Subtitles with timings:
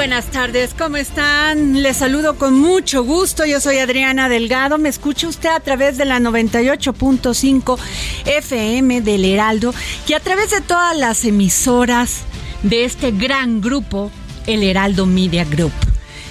[0.00, 1.82] Buenas tardes, ¿cómo están?
[1.82, 3.44] Les saludo con mucho gusto.
[3.44, 4.78] Yo soy Adriana Delgado.
[4.78, 7.78] Me escucha usted a través de la 98.5
[8.24, 9.74] FM del Heraldo
[10.08, 12.22] y a través de todas las emisoras
[12.62, 14.10] de este gran grupo,
[14.46, 15.72] el Heraldo Media Group.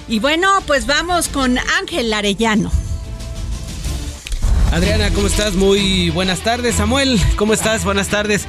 [0.08, 2.72] Y bueno, pues vamos con Ángel Arellano.
[4.72, 5.54] Adriana, ¿cómo estás?
[5.54, 6.74] Muy buenas tardes.
[6.74, 7.84] Samuel, ¿cómo estás?
[7.84, 8.48] Buenas tardes.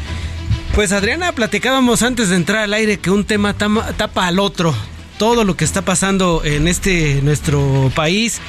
[0.74, 4.74] Pues Adriana, platicábamos antes de entrar al aire que un tema tapa al otro.
[5.20, 8.41] Todo lo que está pasando en este nuestro país,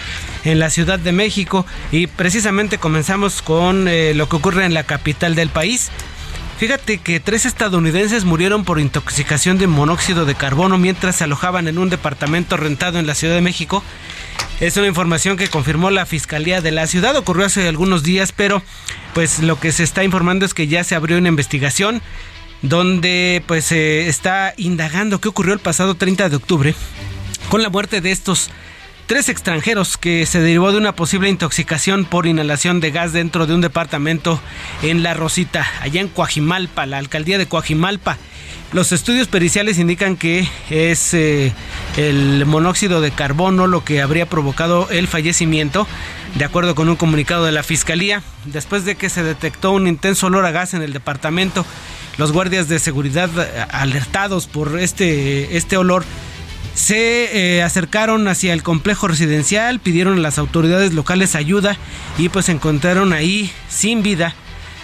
[0.45, 4.85] en la Ciudad de México, y precisamente comenzamos con eh, lo que ocurre en la
[4.85, 5.91] capital del país.
[6.59, 11.77] Fíjate que tres estadounidenses murieron por intoxicación de monóxido de carbono mientras se alojaban en
[11.77, 13.83] un departamento rentado en la Ciudad de México.
[14.61, 18.63] Es una información que confirmó la Fiscalía de la ciudad, ocurrió hace algunos días, pero
[19.13, 22.01] pues lo que se está informando es que ya se abrió una investigación
[22.61, 26.75] donde pues se está indagando qué ocurrió el pasado 30 de octubre
[27.49, 28.49] con la muerte de estos
[29.11, 33.53] tres extranjeros que se derivó de una posible intoxicación por inhalación de gas dentro de
[33.53, 34.39] un departamento
[34.83, 38.17] en La Rosita, allá en Coajimalpa, la alcaldía de Coajimalpa.
[38.71, 41.51] Los estudios periciales indican que es eh,
[41.97, 45.87] el monóxido de carbono lo que habría provocado el fallecimiento,
[46.35, 48.23] de acuerdo con un comunicado de la Fiscalía.
[48.45, 51.65] Después de que se detectó un intenso olor a gas en el departamento,
[52.21, 56.05] los guardias de seguridad eh, alertados por este, este olor
[56.75, 61.77] se eh, acercaron hacia el complejo residencial, pidieron a las autoridades locales ayuda
[62.19, 64.35] y pues encontraron ahí sin vida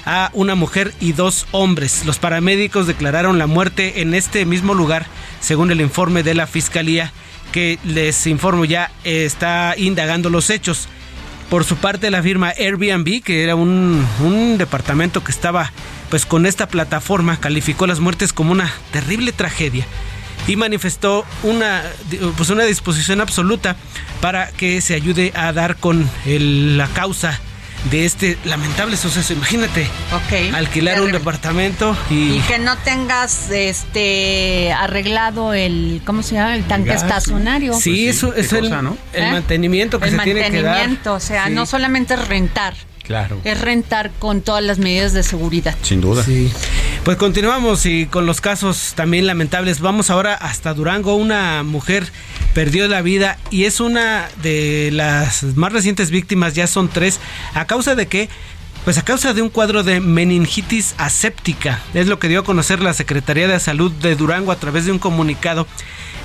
[0.04, 2.08] a una mujer y dos hombres.
[2.08, 5.06] Los paramédicos declararon la muerte en este mismo lugar,
[5.40, 7.12] según el informe de la fiscalía,
[7.52, 10.88] que les informo ya está indagando los hechos.
[11.52, 15.72] Por su parte, la firma Airbnb, que era un, un departamento que estaba
[16.10, 19.86] pues con esta plataforma, calificó las muertes como una terrible tragedia
[20.48, 21.84] y manifestó una,
[22.38, 23.76] pues una disposición absoluta
[24.22, 27.40] para que se ayude a dar con el- la causa
[27.92, 29.34] de este lamentable suceso.
[29.34, 29.88] Imagínate,
[30.56, 32.38] alquilar un departamento y...
[32.38, 36.56] Y que no tengas este arreglado el, ¿cómo se llama?
[36.56, 37.74] El tanque gas, estacionario.
[37.80, 38.98] Sí, Pues eso sí, es qué el, cosa, ¿no?
[39.14, 39.32] el ¿Eh?
[39.32, 40.72] mantenimiento que el se tiene que dar.
[40.74, 41.54] mantenimiento, o sea, Sí.
[41.54, 42.74] no solamente es rentar,
[43.08, 43.40] Claro.
[43.44, 45.76] es rentar con todas las medidas de seguridad.
[45.82, 46.24] Sin duda.
[46.24, 46.52] Sí.
[47.04, 49.80] Pues continuamos y con los casos también lamentables.
[49.80, 51.16] Vamos ahora hasta Durango.
[51.16, 52.12] Una mujer
[52.54, 57.20] perdió la vida y es una de las más recientes víctimas, ya son tres,
[57.54, 58.30] a causa de que
[58.88, 62.82] pues a causa de un cuadro de meningitis aséptica, es lo que dio a conocer
[62.82, 65.68] la Secretaría de Salud de Durango a través de un comunicado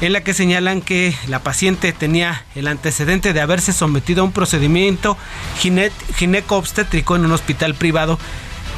[0.00, 4.30] en la que señalan que la paciente tenía el antecedente de haberse sometido a un
[4.30, 5.18] procedimiento
[5.60, 8.16] gine- gineco-obstétrico en un hospital privado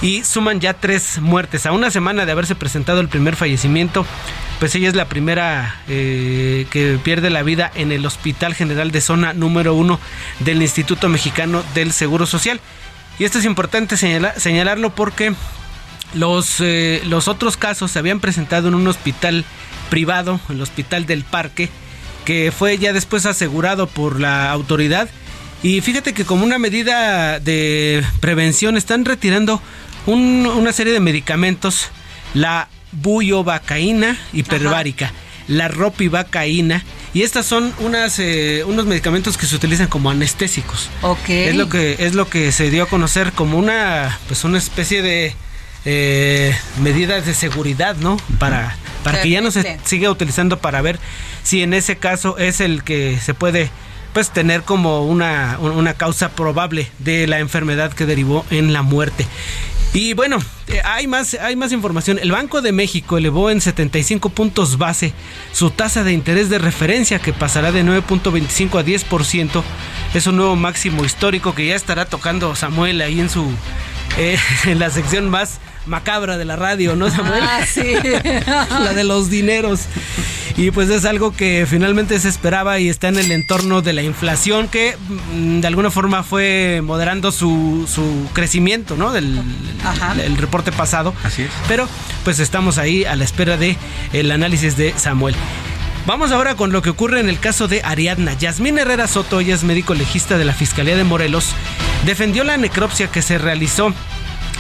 [0.01, 1.67] y suman ya tres muertes.
[1.67, 4.07] A una semana de haberse presentado el primer fallecimiento,
[4.61, 9.03] pues ella es la primera eh, que pierde la vida en el Hospital General de
[9.03, 10.01] Zona número uno
[10.41, 12.63] del Instituto Mexicano del Seguro Social.
[13.19, 15.35] Y esto es importante señala- señalarlo porque
[16.15, 19.45] los, eh, los otros casos se habían presentado en un hospital
[19.91, 21.69] privado, el Hospital del Parque,
[22.25, 25.09] que fue ya después asegurado por la autoridad.
[25.63, 29.63] Y fíjate que como una medida de prevención están retirando
[30.07, 31.89] una serie de medicamentos,
[32.35, 35.13] la buyovacaína hiperbárica,
[35.49, 36.83] la ropivacaína,
[37.15, 40.91] y estas son unas, eh, unos medicamentos que se utilizan como anestésicos.
[41.01, 41.29] Ok.
[41.29, 45.01] Es lo que, es lo que se dio a conocer como una, pues una especie
[45.01, 45.35] de
[45.85, 48.17] eh, medidas de seguridad, ¿no?
[48.41, 50.99] Para, para que ya no se siga utilizando para ver
[51.45, 53.71] si en ese caso es el que se puede
[54.13, 59.27] pues tener como una, una causa probable de la enfermedad que derivó en la muerte.
[59.94, 62.19] Y bueno, eh, hay más, hay más información.
[62.19, 65.12] El Banco de México elevó en 75 puntos base
[65.52, 69.62] su tasa de interés de referencia que pasará de 9.25 a 10%.
[70.12, 73.49] Es un nuevo máximo histórico que ya estará tocando Samuel ahí en su
[74.19, 77.43] eh, en la sección más macabra de la radio, ¿no, Samuel?
[77.43, 77.95] Ah, sí.
[78.45, 79.81] la de los dineros.
[80.57, 84.03] Y pues es algo que finalmente se esperaba y está en el entorno de la
[84.03, 84.97] inflación que
[85.33, 89.13] mm, de alguna forma fue moderando su, su crecimiento, ¿no?
[89.13, 89.43] Del
[90.25, 91.13] el reporte pasado.
[91.25, 91.51] Así es.
[91.67, 91.89] Pero
[92.23, 93.77] pues estamos ahí a la espera de
[94.13, 95.35] el análisis de Samuel.
[96.07, 98.35] Vamos ahora con lo que ocurre en el caso de Ariadna.
[98.35, 101.49] Yasmín Herrera Soto, ella es médico legista de la Fiscalía de Morelos,
[102.05, 103.95] defendió la necropsia que se realizó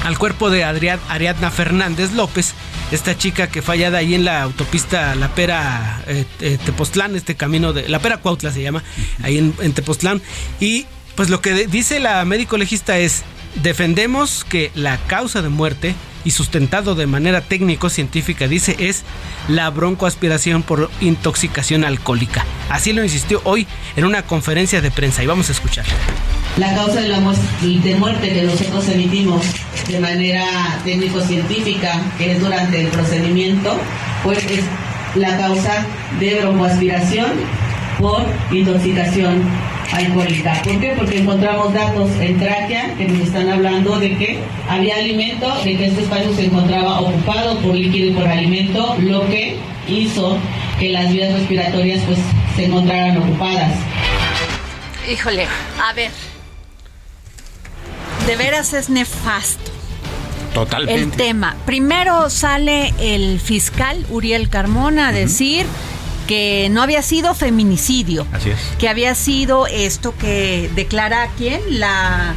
[0.02, 2.54] al cuerpo de Ariadna Fernández López,
[2.90, 7.72] esta chica que fallada ahí en la autopista La Pera eh, eh, Tepoztlán, este camino
[7.72, 8.82] de La Pera Cuautla se llama,
[9.22, 10.20] ahí en, en Tepoztlán.
[10.60, 13.22] Y pues lo que dice la médico legista es,
[13.62, 15.94] defendemos que la causa de muerte
[16.24, 19.02] y sustentado de manera técnico-científica, dice, es
[19.48, 22.44] la broncoaspiración por intoxicación alcohólica.
[22.70, 25.84] Así lo insistió hoy en una conferencia de prensa y vamos a escuchar.
[26.56, 29.44] La causa de, la muerte que nosotros emitimos
[29.88, 30.44] de manera
[30.84, 33.76] técnico-científica, que es durante el procedimiento,
[34.22, 34.64] pues es
[35.16, 35.84] la causa
[36.20, 37.32] de broncoaspiración
[37.98, 39.42] por intoxicación
[39.92, 40.62] alcohólica.
[40.62, 40.94] ¿Por qué?
[40.96, 45.86] Porque encontramos datos en tráquea que nos están hablando de que había alimento, de que
[45.86, 49.56] este espacio se encontraba ocupado por líquido y por alimento, lo que
[49.88, 50.38] hizo
[50.78, 52.18] que las vías respiratorias pues
[52.54, 53.72] se encontraran ocupadas.
[55.10, 55.46] Híjole,
[55.82, 56.33] a ver.
[58.26, 59.70] De veras es nefasto.
[60.54, 61.02] Totalmente.
[61.02, 61.56] El tema.
[61.66, 65.66] Primero sale el fiscal Uriel Carmona a decir
[66.26, 68.26] que no había sido feminicidio.
[68.32, 68.58] Así es.
[68.78, 71.60] Que había sido esto que declara quién?
[71.78, 72.34] La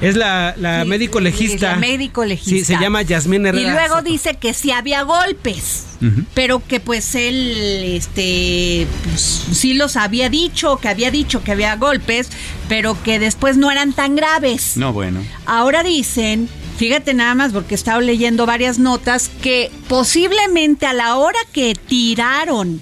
[0.00, 1.72] es la, la médico legista.
[1.72, 2.50] La médico legista.
[2.50, 3.68] Sí, se llama Yasmín Herrera.
[3.68, 5.86] Y luego dice que sí había golpes,
[6.34, 9.20] pero que pues él, este, pues,
[9.52, 12.30] sí los había dicho, que había dicho que había golpes,
[12.68, 14.76] pero que después no eran tan graves.
[14.76, 15.20] No, bueno.
[15.46, 21.16] Ahora dicen, fíjate nada más, porque he estado leyendo varias notas, que posiblemente a la
[21.16, 22.80] hora que tiraron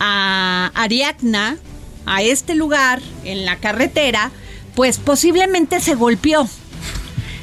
[0.00, 1.58] a Ariadna,
[2.06, 4.30] a este lugar, en la carretera,
[4.74, 6.48] pues posiblemente se golpeó.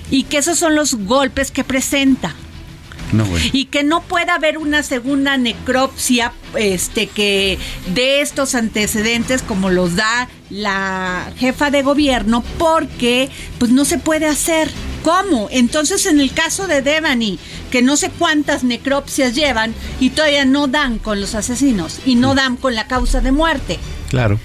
[0.09, 2.35] Y que esos son los golpes que presenta.
[3.11, 7.59] No, Y que no pueda haber una segunda necropsia este, que
[7.93, 14.27] de estos antecedentes como los da la jefa de gobierno porque pues no se puede
[14.27, 14.71] hacer.
[15.03, 15.49] ¿Cómo?
[15.51, 17.37] Entonces en el caso de Devani,
[17.69, 22.35] que no sé cuántas necropsias llevan y todavía no dan con los asesinos y no
[22.35, 23.79] dan con la causa de muerte.
[24.09, 24.39] Claro.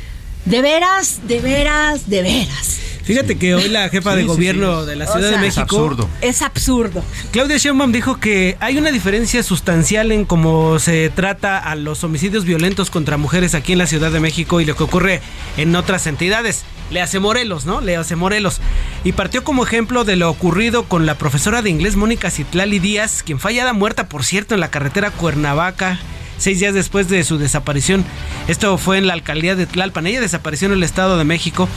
[0.44, 2.75] De veras, de veras, de veras.
[3.06, 5.62] Fíjate que hoy la jefa de gobierno de la Ciudad de México.
[5.62, 6.08] Es absurdo.
[6.20, 7.05] Es absurdo.
[7.31, 12.44] Claudia Sheinbaum dijo que hay una diferencia sustancial en cómo se trata a los homicidios
[12.44, 15.20] violentos contra mujeres aquí en la Ciudad de México y lo que ocurre
[15.56, 16.65] en otras entidades.
[16.91, 17.81] Le hace Morelos, ¿no?
[17.81, 18.60] Le hace Morelos.
[19.05, 23.22] Y partió como ejemplo de lo ocurrido con la profesora de inglés Mónica Citlali Díaz,
[23.22, 26.01] quien fue hallada muerta, por cierto, en la carretera Cuernavaca
[26.39, 28.05] seis días después de su desaparición.
[28.48, 30.06] Esto fue en la alcaldía de Tlalpan.
[30.06, 31.69] Ella desapareció en el Estado de México.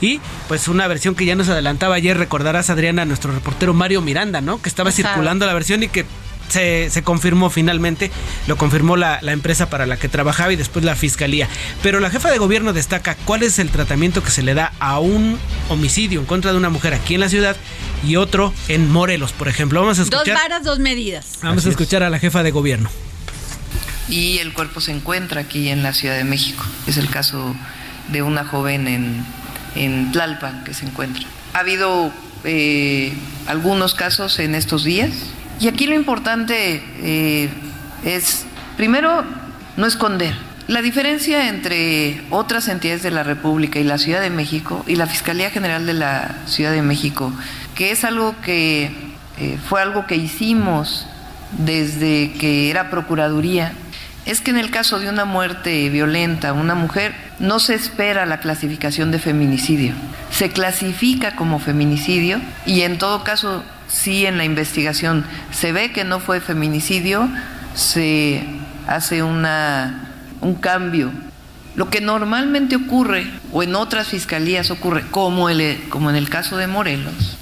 [0.00, 4.40] Y pues una versión que ya nos adelantaba ayer, recordarás Adriana, nuestro reportero Mario Miranda,
[4.40, 4.60] ¿no?
[4.60, 6.04] Que estaba circulando la versión y que
[6.48, 8.10] se, confirmó finalmente,
[8.46, 11.48] lo confirmó la, la, empresa para la que trabajaba y después la fiscalía.
[11.82, 14.98] Pero la jefa de gobierno destaca cuál es el tratamiento que se le da a
[14.98, 17.56] un homicidio en contra de una mujer aquí en la ciudad
[18.06, 19.80] y otro en Morelos, por ejemplo.
[19.80, 20.26] Vamos a escuchar.
[20.26, 21.38] Dos varas, dos medidas.
[21.42, 22.90] Vamos a escuchar a la jefa de gobierno
[24.08, 26.64] y el cuerpo se encuentra aquí en la Ciudad de México.
[26.86, 27.54] Es el caso
[28.08, 29.24] de una joven en,
[29.74, 31.24] en Tlalpan que se encuentra.
[31.52, 32.12] Ha habido
[32.44, 33.12] eh,
[33.46, 35.10] algunos casos en estos días
[35.60, 37.48] y aquí lo importante eh,
[38.04, 38.44] es,
[38.76, 39.24] primero,
[39.76, 40.34] no esconder.
[40.66, 45.06] La diferencia entre otras entidades de la República y la Ciudad de México y la
[45.06, 47.32] Fiscalía General de la Ciudad de México,
[47.74, 48.90] que es algo que
[49.38, 51.06] eh, fue algo que hicimos
[51.58, 53.74] desde que era Procuraduría,
[54.26, 58.40] es que en el caso de una muerte violenta, una mujer, no se espera la
[58.40, 59.94] clasificación de feminicidio.
[60.30, 66.04] Se clasifica como feminicidio y en todo caso, si en la investigación se ve que
[66.04, 67.28] no fue feminicidio,
[67.74, 68.44] se
[68.86, 71.10] hace una, un cambio.
[71.74, 76.56] Lo que normalmente ocurre, o en otras fiscalías ocurre, como, el, como en el caso
[76.56, 77.36] de Morelos.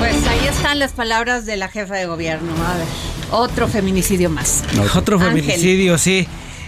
[0.00, 2.52] Pues ahí están las palabras de la jefa de gobierno.
[2.66, 2.86] A ver,
[3.30, 4.62] otro feminicidio más.
[4.94, 6.26] Otro feminicidio, sí.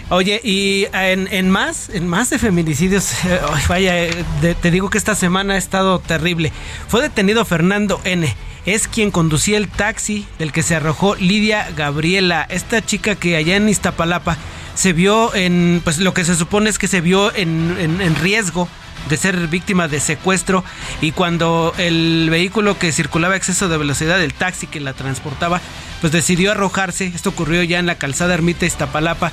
[0.09, 4.11] Oye, y en, en más, en más de feminicidios, eh, ay, vaya, eh,
[4.41, 6.53] de- te digo que esta semana ha estado terrible.
[6.87, 8.33] Fue detenido Fernando N.
[8.65, 13.55] Es quien conducía el taxi del que se arrojó Lidia Gabriela, esta chica que allá
[13.57, 14.37] en Iztapalapa
[14.75, 18.15] se vio en, pues lo que se supone es que se vio en, en- en
[18.15, 18.67] riesgo
[19.09, 20.63] de ser víctima de secuestro
[21.01, 25.61] y cuando el vehículo que circulaba a exceso de velocidad, el taxi que la transportaba,
[26.01, 27.07] pues decidió arrojarse.
[27.13, 29.31] Esto ocurrió ya en la calzada Ermita Iztapalapa,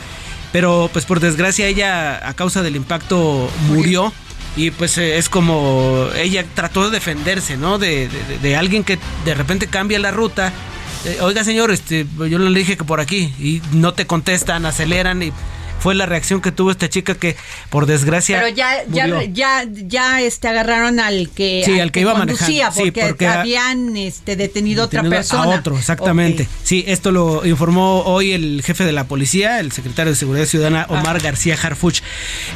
[0.53, 4.13] pero pues por desgracia ella a causa del impacto murió.
[4.57, 7.79] Y pues eh, es como ella trató de defenderse, ¿no?
[7.79, 10.53] De, de- de alguien que de repente cambia la ruta.
[11.05, 15.25] Eh, Oiga señor, este, yo le dije que por aquí y no te contestan, aceleran
[15.25, 15.33] y
[15.85, 17.37] fue la reacción que tuvo esta chica que
[17.69, 19.21] por desgracia Pero ya, ya, murió.
[19.35, 22.73] ya, ya este, agarraron al que, Sí, al que iba manejando.
[22.73, 25.43] Sí, porque, habían este, detenido a otra persona.
[25.43, 26.49] A otro, exactamente.
[26.63, 30.87] Sí, esto lo informó hoy el jefe de la policía, el secretario de Seguridad Ciudadana,
[30.89, 31.01] Ah.
[31.01, 32.01] Omar García Harfuch.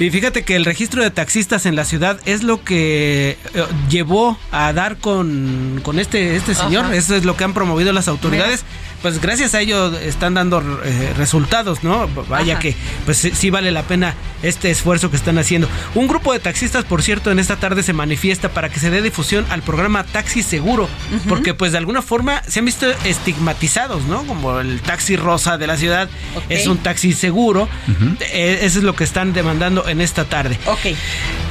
[0.01, 4.39] Y fíjate que el registro de taxistas en la ciudad es lo que eh, llevó
[4.53, 6.87] a dar con, con este, este señor.
[6.87, 6.95] Ajá.
[6.97, 8.65] Eso es lo que han promovido las autoridades.
[9.03, 12.09] Pues gracias a ello están dando eh, resultados, ¿no?
[12.29, 12.61] Vaya Ajá.
[12.63, 12.75] que
[13.05, 15.69] pues sí, sí vale la pena este esfuerzo que están haciendo.
[15.95, 19.01] Un grupo de taxistas, por cierto, en esta tarde se manifiesta para que se dé
[19.03, 20.89] difusión al programa Taxi Seguro,
[21.29, 24.25] porque pues de alguna forma se han visto estigmatizados, ¿no?
[24.27, 26.09] Como el taxi rosa de la ciudad
[26.49, 27.69] es un taxi seguro.
[28.33, 30.59] Eh, eso es lo que están demandando en esta tarde.
[30.67, 30.97] Ok.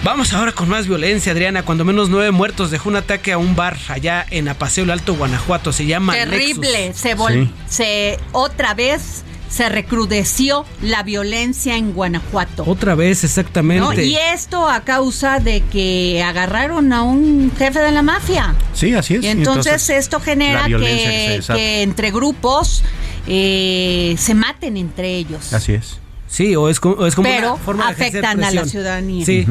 [0.04, 1.64] Vamos ahora con más violencia, Adriana.
[1.64, 5.16] Cuando menos nueve muertos dejó un ataque a un bar allá en Apaseo el Alto,
[5.16, 5.72] Guanajuato.
[5.74, 6.88] Se llama Terrible.
[6.88, 7.02] Nexus.
[7.02, 7.52] Se, vol- Sí.
[7.68, 12.64] se otra vez se recrudeció la violencia en Guanajuato.
[12.68, 13.82] Otra vez, exactamente.
[13.82, 13.94] ¿no?
[13.94, 18.56] Y esto a causa de que agarraron a un jefe de la mafia.
[18.74, 19.24] Sí, así es.
[19.24, 22.84] Y entonces, esto genera que entre grupos
[23.28, 25.54] eh, se maten entre ellos.
[25.54, 26.00] Así es.
[26.28, 28.66] Sí, o es como, o es como Pero una forma de ejercer afectan a la
[28.66, 29.26] ciudadanía.
[29.26, 29.48] Sí.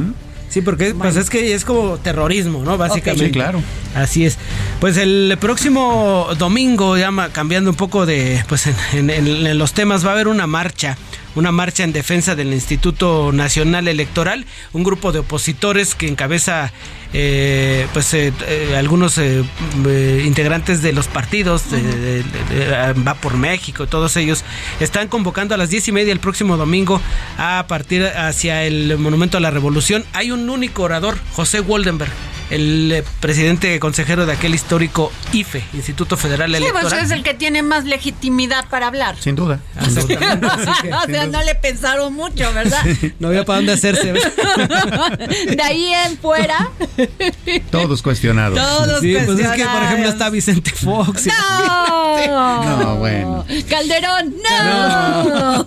[0.48, 2.78] Sí, porque pues es que es como terrorismo, ¿no?
[2.78, 3.26] Básicamente.
[3.26, 3.60] Sí, claro.
[3.94, 4.38] Así es.
[4.80, 10.04] Pues el próximo domingo, ya cambiando un poco de, pues en- en- en los temas,
[10.04, 10.96] va a haber una marcha,
[11.34, 16.72] una marcha en defensa del Instituto Nacional Electoral, un grupo de opositores que encabeza,
[17.12, 19.44] eh, pues eh, eh, algunos eh,
[19.86, 24.44] eh, integrantes de los partidos, de, de- de- de- va por México, todos ellos
[24.80, 27.00] están convocando a las diez y media el próximo domingo
[27.38, 30.04] a partir hacia el Monumento a la Revolución.
[30.12, 32.10] Hay un único orador, José Woldenberg,
[32.48, 36.82] el presidente consejero de aquel histórico IFE, Instituto Federal Sí, Electoral.
[36.90, 39.16] pues es el que tiene más legitimidad para hablar.
[39.20, 39.58] Sin duda.
[39.76, 42.84] Así que o sea, no le pensaron mucho, ¿verdad?
[43.18, 44.12] no había para dónde hacerse.
[45.56, 46.70] De ahí en fuera,
[47.70, 48.58] Todos cuestionados.
[48.58, 50.12] todos Sí, pues es que, por ejemplo, cuestionados.
[50.12, 51.26] está Vicente Fox.
[51.26, 52.78] ¡No!
[52.78, 53.44] No, bueno.
[53.68, 54.34] Calderón,
[54.64, 55.66] no.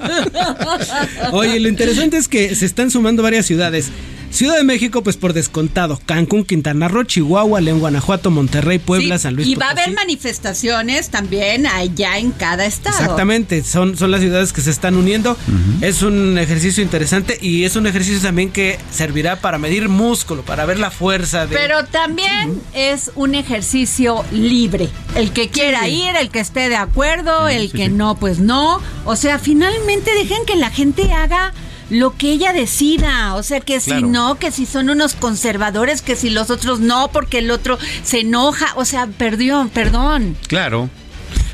[1.38, 3.91] Oye, lo interesante es que se están sumando varias ciudades.
[4.31, 6.00] Ciudad de México, pues por descontado.
[6.05, 9.91] Cancún, Quintana Roo, Chihuahua, León, Guanajuato, Monterrey, Puebla, Sí, San Luis y va a haber
[9.93, 12.98] manifestaciones también allá en cada estado.
[13.00, 15.38] Exactamente, son, son las ciudades que se están uniendo.
[15.81, 20.65] Es un ejercicio interesante y es un ejercicio también que servirá para medir músculo, para
[20.65, 21.55] ver la fuerza de...
[21.55, 24.89] Pero también es un ejercicio libre.
[25.15, 27.91] El que quiera ir, el que esté de acuerdo, el sí, que sí.
[27.91, 28.81] no, pues no.
[29.05, 31.53] O sea, finalmente dejen que la gente haga
[31.89, 33.36] lo que ella decida.
[33.36, 37.10] O sea, que si no, que si son unos conservadores, que si los otros no,
[37.12, 38.67] porque el otro se enoja.
[38.75, 40.38] O sea, perdió, perdón.
[40.48, 40.89] Claro.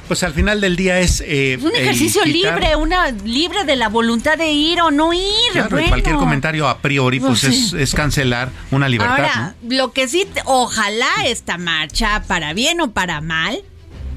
[0.07, 1.23] Pues al final del día es.
[1.25, 5.21] eh, un ejercicio quitar- libre, una libre de la voluntad de ir o no ir.
[5.51, 7.75] Claro, y cualquier comentario a priori, pues Pues es, sí.
[7.79, 9.15] es cancelar una libertad.
[9.15, 13.63] Ahora, lo que sí, ojalá esta marcha, para bien o para mal,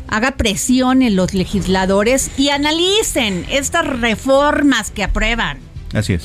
[0.08, 5.58] haga presión en los legisladores y analicen estas reformas que aprueban.
[5.95, 6.25] Así es.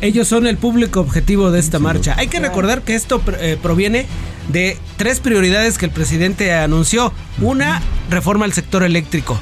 [0.00, 2.14] Ellos son el público objetivo de esta marcha.
[2.18, 4.06] Hay que recordar que esto eh, proviene
[4.48, 7.12] de tres prioridades que el presidente anunció.
[7.40, 7.80] Una,
[8.10, 9.38] reforma al sector eléctrico.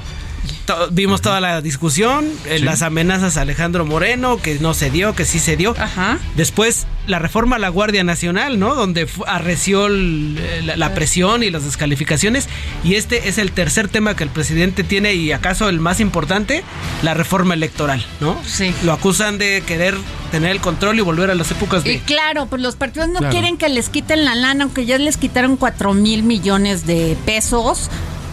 [0.67, 2.65] To- vimos toda la discusión, eh, Sí.
[2.65, 5.75] las amenazas a Alejandro Moreno, que no se dio, que sí se dio.
[5.79, 6.19] Ajá.
[6.37, 8.75] Después la reforma a la Guardia Nacional, ¿no?
[8.75, 12.49] Donde arreció el- la, la presión y las descalificaciones.
[12.85, 16.63] Y este es el tercer tema que el presidente tiene y acaso el más importante,
[17.03, 18.37] la reforma electoral, ¿no?
[18.47, 18.73] Sí.
[18.85, 19.97] Lo acusan de querer
[20.31, 21.99] tener el control y volver a las épocas Y de...
[22.01, 23.33] claro, pues los partidos no Claro.
[23.33, 27.91] quieren que les quiten la lana, aunque ya les quitaron cuatro mil millones de pesos.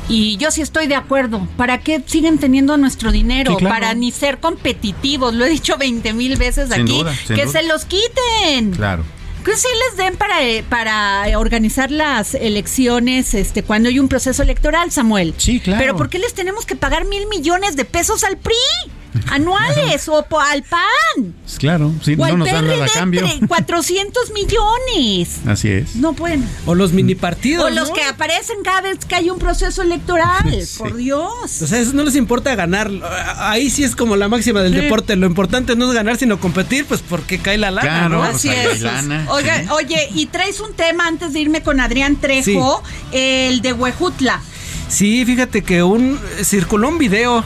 [0.09, 1.47] Y yo sí estoy de acuerdo.
[1.55, 3.51] ¿Para qué siguen teniendo nuestro dinero?
[3.53, 3.75] Sí, claro.
[3.75, 5.33] Para ni ser competitivos.
[5.35, 6.97] Lo he dicho 20 mil veces Sin aquí.
[6.97, 7.47] duda, que duda.
[7.61, 8.71] se los quiten.
[8.71, 9.03] Claro.
[9.45, 14.43] Que sí les den para, eh, para organizar las elecciones este, cuando hay un proceso
[14.43, 15.33] electoral, Samuel.
[15.37, 15.79] Sí, claro.
[15.79, 18.55] Pero ¿por qué les tenemos que pagar mil millones de pesos al PRI?
[19.29, 21.33] Anuales o al PAN.
[21.43, 23.21] Pues Claro, sí, O no nos dan nada a cambio.
[23.21, 25.37] tre- 400 millones.
[25.47, 25.95] Así es.
[25.95, 26.47] No pueden.
[26.65, 27.65] O los mini partidos.
[27.65, 27.95] O los ¿no?
[27.95, 30.61] que aparecen cada vez que hay un proceso electoral.
[30.65, 30.77] Sí.
[30.77, 31.61] Por Dios.
[31.61, 32.89] O sea, eso no les importa ganar.
[33.37, 34.81] Ahí sí es como la máxima del Sí.
[34.81, 35.15] deporte.
[35.15, 38.09] Lo importante no es ganar, sino competir, pues porque cae la lana, Claro.
[38.09, 38.23] ¿no?
[38.23, 38.81] Así pues hay es.
[38.81, 39.67] lana, Oiga, sí.
[39.71, 44.41] Oye, y traes un tema antes de irme con Adrián Trejo, el de Huejutla.
[44.89, 47.43] Sí, fíjate que un circuló un video.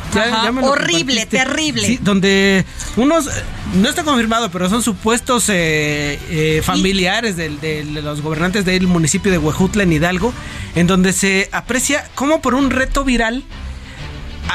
[0.51, 1.85] Me horrible, terrible.
[1.85, 3.29] Sí, donde unos,
[3.75, 9.31] no está confirmado, pero son supuestos eh, eh, familiares del- de, los gobernantes del municipio
[9.31, 10.33] de Huejutla, en Hidalgo,
[10.75, 13.43] en donde se aprecia cómo por un reto viral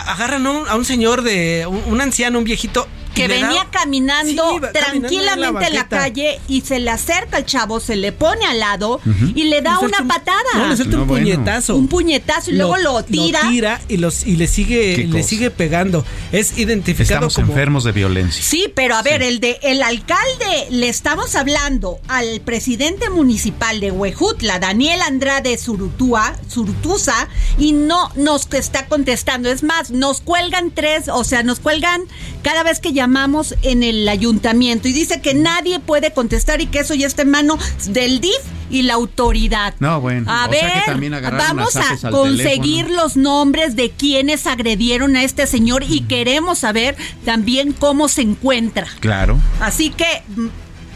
[0.06, 2.88] agarran a un, a un señor de un, un anciano, un viejito.
[3.22, 7.46] Que venía caminando Sí, va caminando tranquilamente en la, calle y se le acerca al
[7.46, 9.00] chavo, se le pone al lado
[9.34, 10.42] y le da Le una un- patada.
[10.54, 11.24] No, le suelta No, un bueno.
[11.24, 11.76] puñetazo.
[11.76, 13.40] un puñetazo y luego lo tira.
[13.88, 16.04] y, los, y le sigue le sigue pegando.
[16.32, 18.42] Es identificado Estamos como enfermos de violencia.
[18.42, 23.90] Sí, pero a ver, el de el alcalde, le estamos hablando al presidente municipal de
[23.90, 29.48] Huejutla, Daniel Andrade Surutúa, Surutuza, y no nos está contestando.
[29.50, 32.02] Es más, nos cuelgan tres, o sea, nos cuelgan
[32.42, 36.80] cada vez que llamamos en el ayuntamiento y dice que nadie puede contestar y que
[36.80, 38.32] eso ya está en manos del DIF
[38.70, 39.74] y la autoridad.
[39.80, 43.02] No, bueno, A o ver, sea que también agarraron vamos a conseguir teléfono.
[43.02, 48.86] los nombres de quienes agredieron a este señor y queremos saber también cómo se encuentra.
[49.00, 49.38] Claro.
[49.60, 50.46] Así que, mm,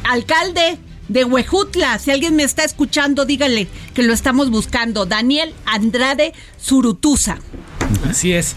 [0.05, 5.05] alcalde de Huejutla, si alguien me está escuchando, dígale que lo estamos buscando.
[5.07, 7.39] Daniel Andrade Surutuza.
[8.09, 8.55] Así es.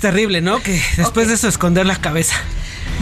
[0.00, 0.62] Terrible, ¿no?
[0.62, 2.36] Que después de eso esconder la cabeza.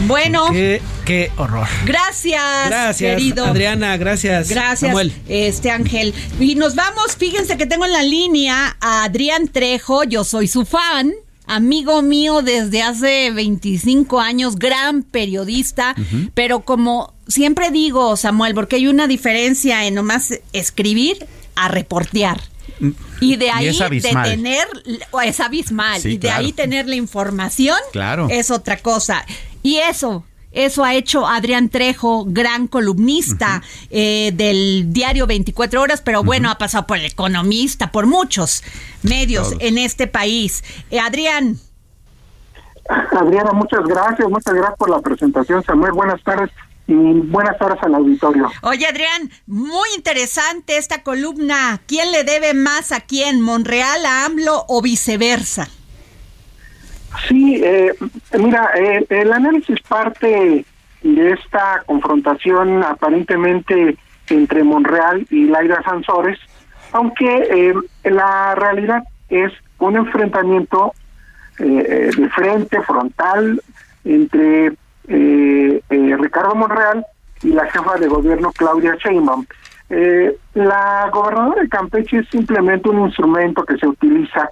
[0.05, 1.67] Bueno, Qué, qué horror.
[1.85, 3.45] gracias, Gracias, querido.
[3.45, 4.49] Adriana, gracias.
[4.49, 5.11] Gracias, Samuel.
[5.27, 6.13] este Ángel.
[6.39, 10.65] Y nos vamos, fíjense que tengo en la línea a Adrián Trejo, yo soy su
[10.65, 11.13] fan,
[11.47, 15.95] amigo mío desde hace 25 años, gran periodista,
[16.35, 22.39] pero como siempre digo, Samuel, porque hay una diferencia en nomás escribir a reportear.
[23.21, 24.67] Y de Y ahí de tener,
[25.23, 26.39] es abismal, Sí, y de claro.
[26.45, 28.27] ahí tener la información Claro.
[28.29, 29.25] es otra cosa.
[29.63, 36.23] Y eso, eso ha hecho Adrián Trejo, gran columnista eh, del diario 24 horas, pero
[36.23, 38.63] bueno, ha pasado por el economista, por muchos
[39.03, 39.61] medios Todos.
[39.63, 40.63] en este país.
[40.91, 41.57] Eh, Adrián,
[43.11, 45.91] Adriana, muchas gracias, muchas gracias por la presentación, Samuel.
[45.91, 46.49] Buenas tardes
[46.87, 48.49] y buenas tardes al auditorio.
[48.61, 51.81] oye Adrián, muy interesante esta columna.
[51.85, 53.41] ¿Quién le debe más a quién?
[53.41, 55.67] ¿Monreal a AMLO o viceversa?
[57.27, 57.93] Sí, eh,
[58.37, 60.65] mira, eh, el análisis parte
[61.01, 63.97] de esta confrontación aparentemente
[64.29, 66.39] entre Monreal y Laira Sansores,
[66.91, 67.73] aunque eh,
[68.03, 70.93] la realidad es un enfrentamiento
[71.59, 73.61] eh, de frente, frontal,
[74.03, 74.73] entre
[75.07, 77.05] eh, eh, Ricardo Monreal
[77.43, 79.45] y la jefa de gobierno Claudia Sheinbaum.
[79.89, 84.49] Eh, la gobernadora de Campeche es simplemente un instrumento que se utiliza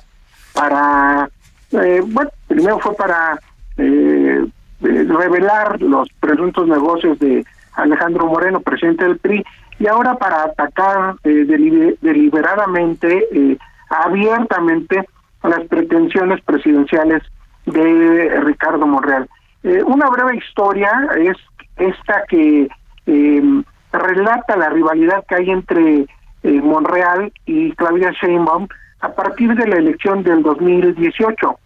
[0.54, 1.30] para,
[1.72, 3.38] eh, bueno, primero fue para
[3.78, 4.46] eh,
[4.82, 9.44] revelar los presuntos negocios de Alejandro Moreno, presidente del PRI,
[9.80, 13.58] y ahora para atacar eh, delibe- deliberadamente,
[13.90, 15.06] abiertamente,
[15.44, 17.22] las pretensiones presidenciales
[17.66, 19.28] de Ricardo Monreal.
[19.66, 21.36] Eh, una breve historia es
[21.78, 22.70] esta que
[23.08, 26.06] eh, relata la rivalidad que hay entre
[26.44, 28.68] eh, Monreal y Claudia Sheinbaum
[29.00, 31.58] a partir de la elección del 2018.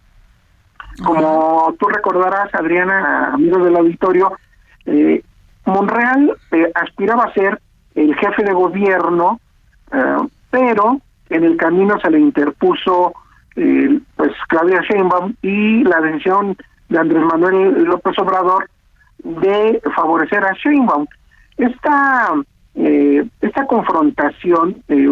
[1.04, 4.32] Como tú recordarás, Adriana, amigo del auditorio,
[4.86, 5.22] eh,
[5.66, 7.60] Monreal eh, aspiraba a ser
[7.94, 9.40] el jefe de gobierno,
[9.92, 10.16] eh,
[10.50, 13.12] pero en el camino se le interpuso
[13.56, 16.56] eh, pues Claudia Sheinbaum y la decisión
[16.90, 18.68] de Andrés Manuel López Obrador
[19.24, 21.06] de favorecer a Sheinbaum.
[21.56, 22.34] Esta
[22.74, 25.08] eh, esta confrontación eh,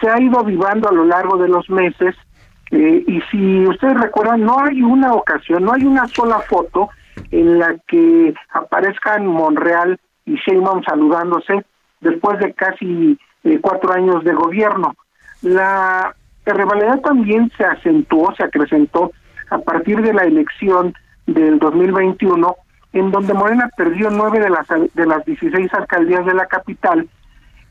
[0.00, 2.14] se ha ido avivando a lo largo de los meses
[2.72, 6.88] Eh, y si ustedes recuerdan, no hay una ocasión, no hay una sola foto
[7.30, 11.66] en la que aparezcan Monreal y Sheinbaum saludándose
[12.00, 14.94] después de casi eh, cuatro años de gobierno.
[15.42, 16.14] La
[16.46, 19.12] rivalidad también se acentuó, se acrecentó
[19.52, 20.94] a partir de la elección
[21.26, 22.56] del 2021,
[22.94, 27.08] en donde Morena perdió nueve de las de las 16 alcaldías de la capital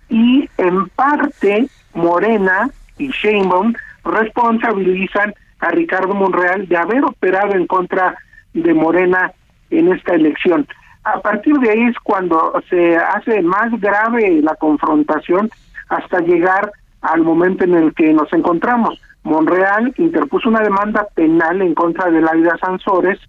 [0.10, 8.16] y en parte Morena y Sheinbaum responsabilizan a Ricardo Monreal de haber operado en contra
[8.54, 9.32] de Morena
[9.72, 10.68] en esta elección.
[11.04, 15.50] A partir de ahí es cuando se hace más grave la confrontación
[15.90, 19.02] hasta llegar al momento en el que nos encontramos.
[19.24, 23.20] Monreal interpuso una demanda penal en contra de Laida Sansores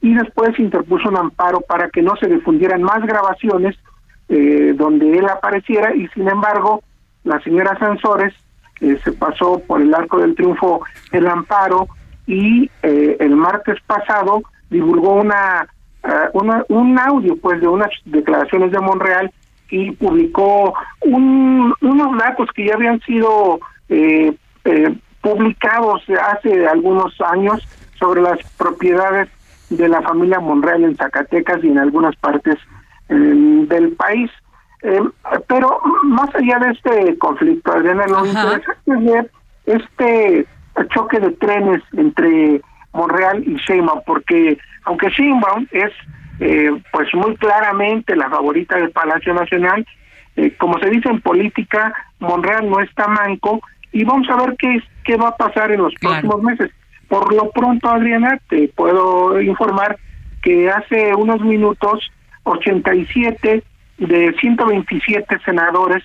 [0.00, 3.76] y después interpuso un amparo para que no se difundieran más grabaciones
[4.28, 6.82] eh, donde él apareciera y sin embargo
[7.24, 8.32] la señora Sansores
[8.80, 10.82] eh, se pasó por el arco del triunfo
[11.12, 11.88] el amparo
[12.26, 15.66] y eh, el martes pasado divulgó una,
[16.32, 19.32] una, un audio pues de unas declaraciones de Monreal
[19.70, 24.34] y publicó un, unos datos que ya habían sido eh,
[24.64, 26.02] eh, publicados
[26.32, 27.66] hace algunos años
[27.98, 29.28] sobre las propiedades
[29.68, 32.56] de la familia Monreal en Zacatecas y en algunas partes
[33.08, 34.30] del país.
[34.82, 35.02] Eh,
[35.46, 39.30] pero más allá de este conflicto, Adriana, lo interesante es ver
[39.66, 40.46] este
[40.94, 45.92] choque de trenes entre Monreal y Sheinbaum, porque aunque Sheinbaum es
[46.40, 49.86] eh, pues muy claramente la favorita del Palacio Nacional.
[50.36, 53.60] Eh, como se dice en política, Monreal no está manco
[53.92, 56.70] y vamos a ver qué, qué va a pasar en los próximos meses.
[57.08, 59.98] Por lo pronto, Adriana, te puedo informar
[60.40, 62.12] que hace unos minutos
[62.44, 63.64] 87
[63.98, 66.04] de 127 senadores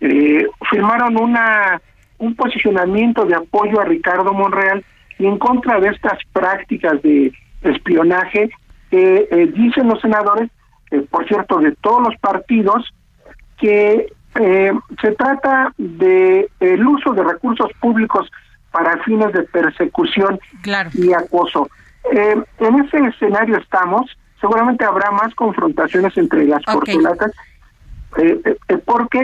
[0.00, 1.80] eh, firmaron una
[2.18, 4.84] un posicionamiento de apoyo a Ricardo Monreal
[5.18, 7.32] y en contra de estas prácticas de
[7.62, 8.50] espionaje
[8.90, 10.50] que eh, dicen los senadores,
[10.90, 12.92] eh, por cierto, de todos los partidos,
[13.58, 18.30] que eh, se trata de el uso de recursos públicos
[18.70, 20.38] para fines de persecución
[20.94, 21.68] y acoso.
[22.12, 24.16] en ese escenario estamos.
[24.40, 26.96] Seguramente habrá más confrontaciones entre las okay.
[28.86, 29.22] porque,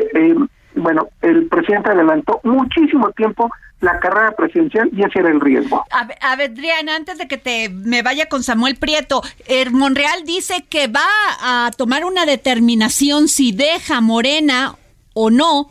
[0.74, 5.84] bueno, el presidente adelantó muchísimo tiempo la carrera presidencial y ese era el riesgo.
[5.90, 10.64] A ver, Adriana, antes de que te me vaya con Samuel Prieto, el Monreal dice
[10.68, 11.06] que va
[11.40, 14.74] a tomar una determinación si deja Morena
[15.18, 15.70] o no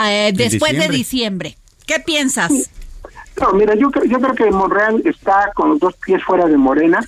[0.00, 0.88] eh, después diciembre.
[0.88, 1.56] de diciembre.
[1.86, 2.70] ¿Qué piensas?
[3.40, 7.04] No, mira, yo, yo creo que Monreal está con los dos pies fuera de Morena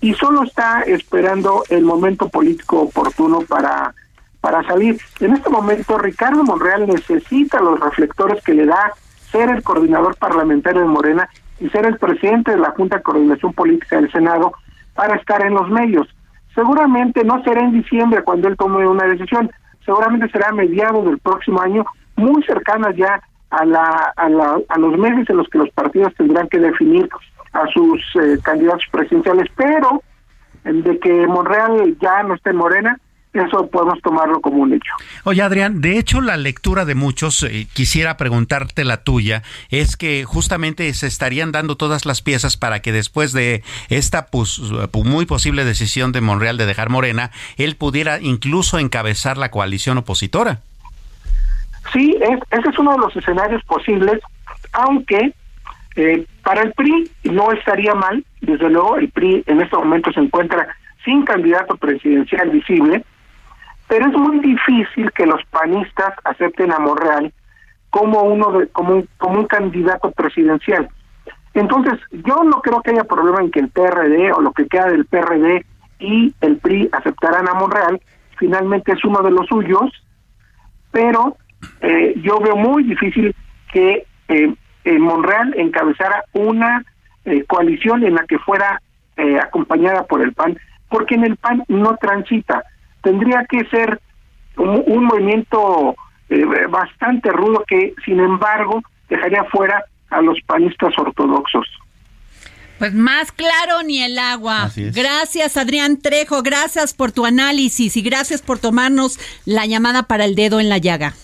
[0.00, 3.92] y solo está esperando el momento político oportuno para
[4.40, 4.96] para salir.
[5.18, 8.92] En este momento Ricardo Monreal necesita los reflectores que le da
[9.32, 13.52] ser el coordinador parlamentario de Morena y ser el presidente de la Junta de Coordinación
[13.52, 14.52] Política del Senado
[14.94, 16.06] para estar en los medios.
[16.54, 19.50] Seguramente no será en diciembre cuando él tome una decisión,
[19.86, 24.78] seguramente será a mediados del próximo año, muy cercanas ya a, la, a, la, a
[24.78, 27.08] los meses en los que los partidos tendrán que definir
[27.52, 30.02] a sus eh, candidatos presidenciales, pero
[30.64, 32.98] de que Monreal ya no esté en Morena,
[33.38, 34.92] eso podemos tomarlo como un hecho.
[35.24, 40.24] Oye, Adrián, de hecho la lectura de muchos, eh, quisiera preguntarte la tuya, es que
[40.24, 44.60] justamente se estarían dando todas las piezas para que después de esta pues,
[45.04, 50.60] muy posible decisión de Monreal de dejar Morena, él pudiera incluso encabezar la coalición opositora.
[51.92, 54.20] Sí, es, ese es uno de los escenarios posibles,
[54.72, 55.32] aunque
[55.96, 60.20] eh, para el PRI no estaría mal, desde luego el PRI en este momento se
[60.20, 60.68] encuentra
[61.04, 63.04] sin candidato presidencial visible,
[63.88, 67.32] pero es muy difícil que los panistas acepten a Monreal
[67.90, 70.88] como uno de, como un, como un candidato presidencial.
[71.54, 74.86] Entonces, yo no creo que haya problema en que el PRD o lo que queda
[74.86, 75.64] del PRD
[75.98, 78.00] y el PRI aceptarán a Monreal,
[78.36, 79.90] finalmente es uno de los suyos,
[80.90, 81.36] pero
[81.80, 83.34] eh, yo veo muy difícil
[83.72, 86.84] que eh, eh, Monreal encabezara una
[87.24, 88.80] eh, coalición en la que fuera
[89.16, 92.62] eh, acompañada por el PAN, porque en el PAN no transita
[93.06, 94.00] tendría que ser
[94.56, 95.94] un, un movimiento
[96.28, 101.66] eh, bastante rudo que, sin embargo, dejaría fuera a los panistas ortodoxos.
[102.80, 104.70] Pues más claro ni el agua.
[104.92, 106.42] Gracias, Adrián Trejo.
[106.42, 110.78] Gracias por tu análisis y gracias por tomarnos la llamada para el dedo en la
[110.78, 111.14] llaga.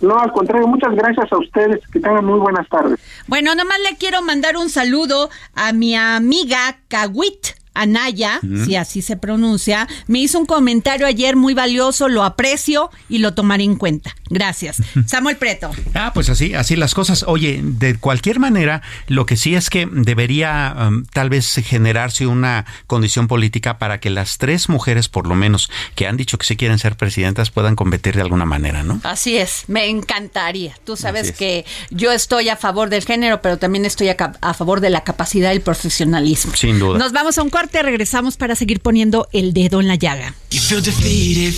[0.00, 1.80] No, al contrario, muchas gracias a ustedes.
[1.92, 2.98] Que tengan muy buenas tardes.
[3.28, 9.16] Bueno, nomás le quiero mandar un saludo a mi amiga Kawit Anaya, si así se
[9.16, 14.14] pronuncia, me hizo un comentario ayer muy valioso, lo aprecio y lo tomaré en cuenta.
[14.30, 14.82] Gracias.
[15.06, 15.70] Samuel Preto.
[15.94, 17.24] Ah, pues así, así las cosas.
[17.26, 22.66] Oye, de cualquier manera, lo que sí es que debería um, tal vez generarse una
[22.86, 26.56] condición política para que las tres mujeres, por lo menos, que han dicho que sí
[26.56, 29.00] quieren ser presidentas, puedan competir de alguna manera, ¿no?
[29.04, 30.74] Así es, me encantaría.
[30.84, 34.80] Tú sabes que yo estoy a favor del género, pero también estoy a, a favor
[34.80, 36.54] de la capacidad y el profesionalismo.
[36.54, 36.98] Sin duda.
[36.98, 40.34] Nos vamos a un corte, regresamos para seguir poniendo el dedo en la llaga.
[40.50, 41.54] You feel defeated,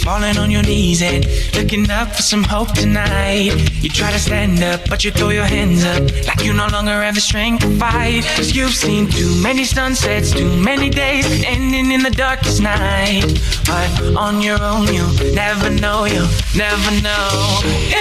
[2.61, 3.53] hope tonight.
[3.83, 6.93] You try to stand up, but you throw your hands up like you no longer
[7.07, 8.23] have the strength to fight.
[8.37, 13.25] Cause you've seen too many sunsets, too many days ending in the darkest night.
[13.65, 13.91] But
[14.27, 17.29] on your own, you'll never know, you'll never know.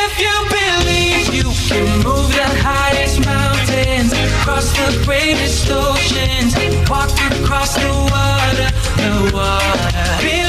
[0.04, 4.12] If you believe you can move the highest mountains,
[4.44, 6.52] cross the greatest oceans,
[6.90, 8.70] walk across the water,
[9.04, 10.04] the water.
[10.20, 10.49] Believe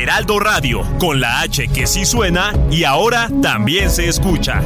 [0.00, 4.62] Heraldo Radio, con la H que sí suena y ahora también se escucha.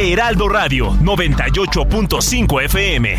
[0.00, 3.18] Heraldo Radio 98.5 FM.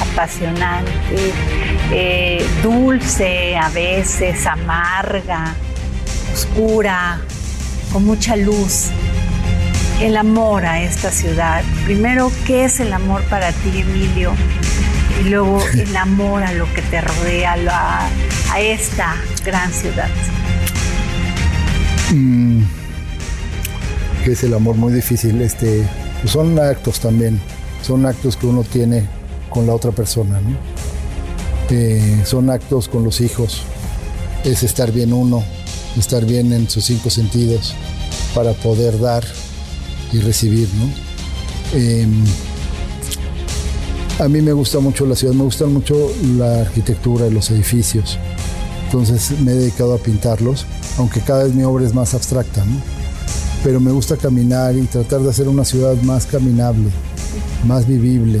[0.00, 1.32] apasionante,
[1.92, 5.54] eh, dulce a veces, amarga,
[6.32, 7.20] oscura,
[7.92, 8.88] con mucha luz.
[10.00, 11.62] El amor a esta ciudad.
[11.84, 14.32] Primero, ¿qué es el amor para ti, Emilio?
[15.20, 18.08] Y luego el amor a lo que te rodea, a,
[18.52, 20.08] a esta gran ciudad.
[22.12, 22.62] Mm,
[24.24, 25.40] es el amor muy difícil.
[25.42, 25.86] Este,
[26.20, 27.40] pues son actos también,
[27.82, 29.19] son actos que uno tiene
[29.50, 30.40] con la otra persona.
[31.68, 33.62] Eh, son actos con los hijos,
[34.44, 35.44] es estar bien uno,
[35.96, 37.74] estar bien en sus cinco sentidos
[38.34, 39.24] para poder dar
[40.12, 40.68] y recibir.
[41.74, 42.06] Eh,
[44.18, 48.18] a mí me gusta mucho la ciudad, me gusta mucho la arquitectura y los edificios,
[48.86, 50.66] entonces me he dedicado a pintarlos,
[50.98, 52.64] aunque cada vez mi obra es más abstracta.
[53.62, 56.88] Pero me gusta caminar y tratar de hacer una ciudad más caminable,
[57.66, 58.40] más vivible,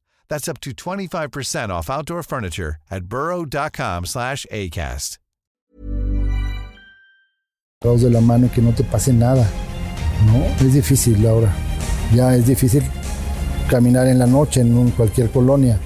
[0.31, 5.17] That's up to 25% off outdoor furniture at burrow.com slash ACAST.
[7.81, 9.45] de la mano que no te pase nada,
[10.27, 10.45] ¿no?
[10.65, 11.51] Es difícil ahora.
[12.15, 12.81] Ya es difícil
[13.69, 15.77] caminar en la noche en cualquier colonia,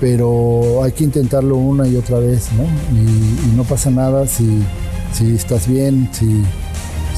[0.00, 2.64] pero hay que intentarlo una y otra vez, ¿no?
[2.96, 4.64] Y, y no pasa nada si,
[5.12, 6.42] si estás bien, si,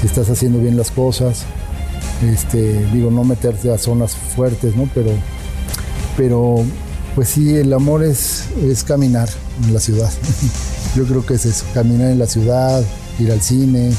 [0.01, 1.45] si estás haciendo bien las cosas.
[2.25, 4.91] Este, digo, no meterte a zonas fuertes, ¿no?
[4.93, 5.13] Pero,
[6.19, 6.65] pero
[7.15, 9.29] pues sí, el amor es, es caminar
[9.65, 10.11] en la ciudad.
[10.97, 12.83] Yo creo que es eso, caminar en la ciudad,
[13.19, 13.93] ir al cine,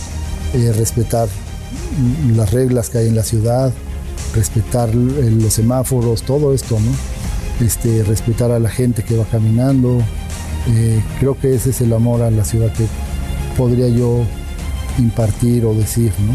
[0.53, 1.27] eh, respetar
[2.35, 3.73] las reglas que hay en la ciudad,
[4.35, 7.65] respetar eh, los semáforos, todo esto, ¿no?
[7.65, 10.01] Este, respetar a la gente que va caminando.
[10.67, 12.85] Eh, creo que ese es el amor a la ciudad que
[13.57, 14.23] podría yo
[14.97, 16.33] impartir o decir, ¿no?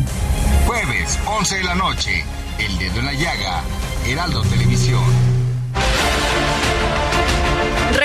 [0.67, 2.25] Jueves, 11 de la noche.
[2.59, 3.63] El dedo en la llaga.
[4.07, 5.44] Heraldo Televisión.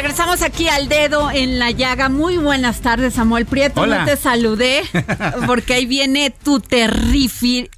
[0.01, 2.07] Regresamos aquí al dedo en la llaga.
[2.07, 3.81] Muy buenas tardes, Samuel Prieto.
[3.81, 3.99] Hola.
[3.99, 4.83] No te saludé
[5.45, 7.69] porque ahí viene tu terrifi-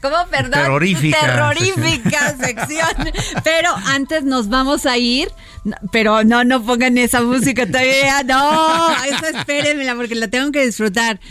[0.00, 0.52] ¿Cómo, perdón?
[0.52, 1.20] Terrorífica.
[1.20, 3.12] Terrorífica sección.
[3.44, 5.28] Pero antes nos vamos a ir.
[5.90, 8.22] Pero no, no pongan esa música todavía.
[8.22, 11.20] No, esa espérenmela porque la tengo que disfrutar.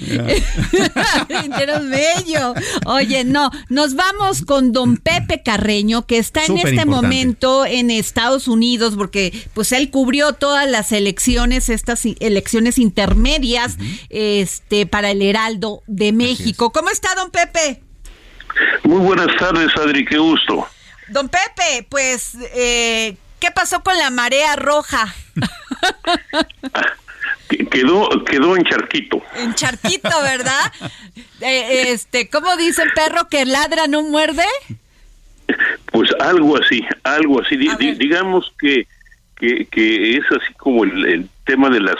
[1.27, 2.53] Bello.
[2.85, 8.47] Oye, no, nos vamos con don Pepe Carreño, que está en este momento en Estados
[8.47, 13.77] Unidos, porque pues él cubrió todas las elecciones, estas elecciones intermedias,
[14.09, 16.71] este, para el Heraldo de México.
[16.71, 17.86] ¿Cómo está, don Pepe?
[18.83, 20.67] Muy buenas tardes, Adri, qué gusto.
[21.09, 25.13] Don Pepe, pues, eh, ¿qué pasó con la marea roja?
[27.71, 29.21] quedó, quedó en charquito.
[29.35, 30.71] En charquito, ¿verdad?
[31.41, 34.45] Eh, este, ¿cómo dicen perro que ladra no muerde?
[35.91, 37.55] Pues algo así, algo así.
[37.55, 38.87] digamos que,
[39.37, 41.95] que, es así como el tema de las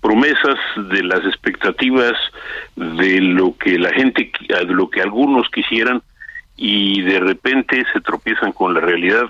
[0.00, 2.14] promesas, de las expectativas,
[2.76, 6.02] de lo que la gente, de lo que algunos quisieran
[6.56, 9.26] y de repente se tropiezan con la realidad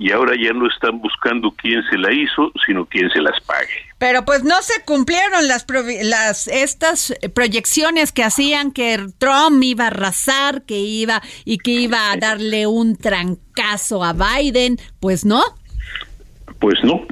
[0.00, 3.68] y ahora ya no están buscando quién se la hizo, sino quién se las pague.
[3.98, 5.66] Pero pues no se cumplieron las
[6.02, 12.12] las estas proyecciones que hacían que Trump iba a arrasar, que iba y que iba
[12.12, 15.42] a darle un trancazo a Biden, pues no.
[16.58, 17.06] Pues no.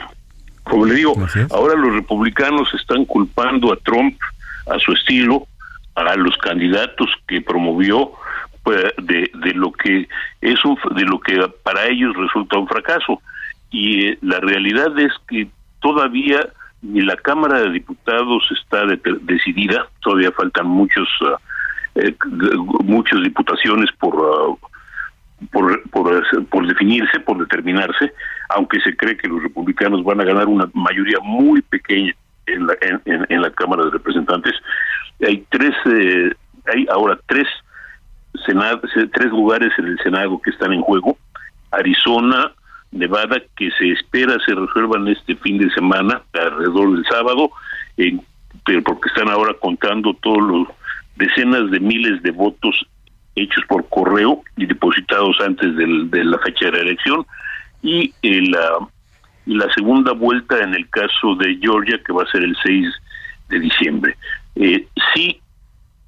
[0.68, 1.14] Como le digo,
[1.50, 4.18] ahora los republicanos están culpando a Trump,
[4.66, 5.46] a su estilo,
[5.94, 8.12] a los candidatos que promovió
[8.62, 10.08] pues, de, de lo que
[10.40, 13.20] es un, de lo que para ellos resulta un fracaso.
[13.70, 15.48] Y eh, la realidad es que
[15.80, 16.48] todavía
[16.82, 18.84] ni la Cámara de Diputados está
[19.22, 21.36] decidida, todavía faltan muchos uh,
[21.96, 22.14] eh,
[22.84, 24.58] muchas diputaciones por uh,
[25.52, 28.12] por, por, definirse, por determinarse,
[28.50, 32.14] aunque se cree que los republicanos van a ganar una mayoría muy pequeña
[32.46, 32.74] en la,
[33.04, 34.54] en, la Cámara de Representantes.
[35.26, 36.32] Hay tres, eh,
[36.72, 37.46] hay ahora tres,
[38.46, 38.80] senado,
[39.12, 41.16] tres lugares en el Senado que están en juego.
[41.70, 42.52] Arizona,
[42.90, 47.50] Nevada, que se espera se resuelvan este fin de semana, alrededor del sábado,
[48.64, 50.68] pero porque están ahora contando todos los
[51.16, 52.86] decenas de miles de votos
[53.42, 57.26] hechos por correo y depositados antes de la fecha de la elección
[57.82, 58.88] y eh, la,
[59.46, 62.86] la segunda vuelta en el caso de Georgia que va a ser el 6
[63.48, 64.16] de diciembre.
[64.56, 65.40] Eh, si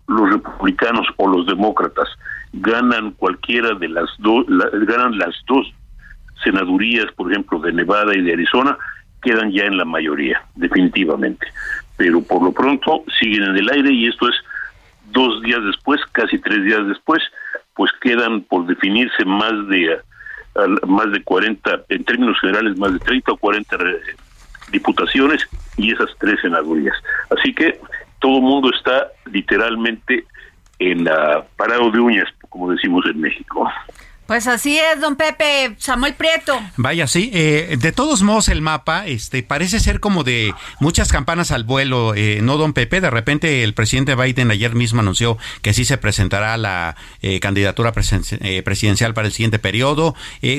[0.07, 2.09] los republicanos o los demócratas
[2.53, 4.45] ganan cualquiera de las dos,
[4.87, 5.73] ganan las dos
[6.43, 8.77] senadurías, por ejemplo, de Nevada y de Arizona,
[9.23, 11.47] quedan ya en la mayoría, definitivamente.
[11.97, 14.35] Pero por lo pronto siguen en el aire y esto es
[15.11, 17.23] dos días después, casi tres días después,
[17.75, 20.01] pues quedan por definirse más de
[20.87, 23.77] más de 40, en términos generales, más de 30 o 40
[24.73, 26.95] diputaciones y esas tres senadurías.
[27.31, 27.79] Así que
[28.19, 30.25] todo el mundo está literalmente
[30.79, 33.71] en la parado de uñas, como decimos en México.
[34.31, 36.57] Pues así es, don Pepe, Samuel Prieto.
[36.77, 37.33] Vaya, sí.
[37.35, 42.15] Eh, de todos modos, el mapa este, parece ser como de muchas campanas al vuelo,
[42.15, 43.01] eh, ¿no, don Pepe?
[43.01, 47.91] De repente el presidente Biden ayer mismo anunció que sí se presentará la eh, candidatura
[47.91, 50.15] presidencial para el siguiente periodo.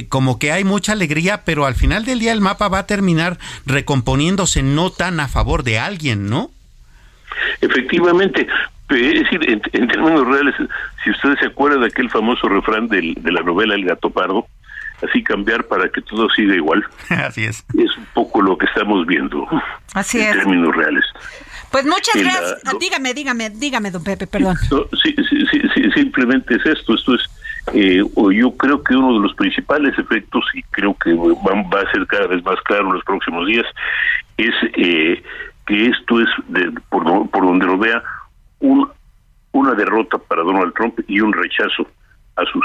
[0.09, 3.39] como que hay mucha alegría, pero al final del día el mapa va a terminar
[3.65, 6.51] recomponiéndose no tan a favor de alguien, ¿no?
[7.61, 8.47] Efectivamente,
[8.95, 10.55] es decir, en, términos reales,
[11.03, 14.47] si ustedes se acuerdan de aquel famoso refrán de la novela El gato pardo,
[15.07, 16.83] así cambiar para que todo siga igual.
[17.09, 17.65] Así es.
[17.77, 19.47] Es un poco lo que estamos viendo.
[19.93, 21.05] Así en términos reales.
[21.71, 22.61] Pues muchas gracias.
[22.79, 24.57] Dígame, dígame, dígame, don Pepe, perdón.
[25.01, 26.95] sí, sí, sí, simplemente es esto.
[26.95, 27.21] Esto es,
[27.73, 32.05] eh, yo creo que uno de los principales efectos, y creo que va, a ser
[32.07, 33.65] cada vez más claro en los próximos días,
[34.37, 35.23] es eh,
[35.65, 38.03] que esto es, de, por, por donde lo vea,
[38.61, 38.89] un,
[39.51, 41.85] una derrota para Donald Trump y un rechazo
[42.37, 42.63] a sus,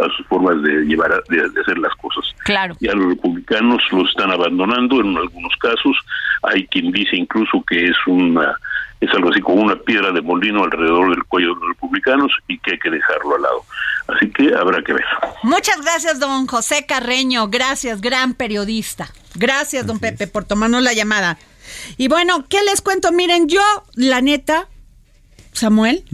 [0.00, 2.24] a, sus formas de llevar de, hacer las cosas.
[2.44, 2.74] Claro.
[2.80, 5.96] Ya los republicanos los están abandonando en algunos casos.
[6.42, 8.56] Hay quien dice incluso que es una
[9.00, 12.58] es algo así como una piedra de molino alrededor del cuello de los republicanos y
[12.58, 13.64] que hay que dejarlo al lado.
[14.08, 15.04] Así que habrá que ver.
[15.42, 17.48] Muchas gracias, don José Carreño.
[17.48, 19.08] Gracias, gran periodista.
[19.34, 21.36] Gracias, don Pepe, por tomarnos la llamada.
[21.98, 23.12] Y bueno, ¿qué les cuento?
[23.12, 23.60] Miren, yo,
[23.94, 24.68] la neta,
[25.56, 26.04] Samuel,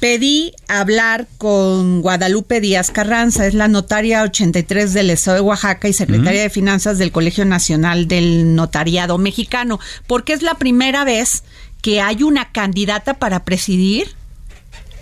[0.00, 5.92] pedí hablar con Guadalupe Díaz Carranza, es la notaria 83 del Estado de Oaxaca y
[5.92, 11.44] secretaria de Finanzas del Colegio Nacional del Notariado Mexicano, porque es la primera vez
[11.82, 14.14] que hay una candidata para presidir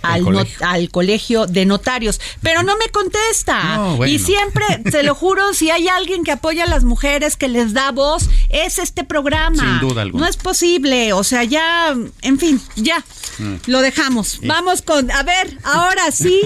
[0.01, 0.67] al, no- colegio.
[0.67, 3.75] al colegio de notarios, pero no me contesta.
[3.77, 4.11] No, bueno.
[4.13, 7.73] Y siempre, te lo juro, si hay alguien que apoya a las mujeres, que les
[7.73, 9.79] da voz, es este programa.
[9.79, 10.23] Sin duda alguna.
[10.25, 13.03] No es posible, o sea, ya, en fin, ya.
[13.39, 13.55] Mm.
[13.67, 14.39] Lo dejamos.
[14.43, 16.41] Vamos con, a ver, ahora sí,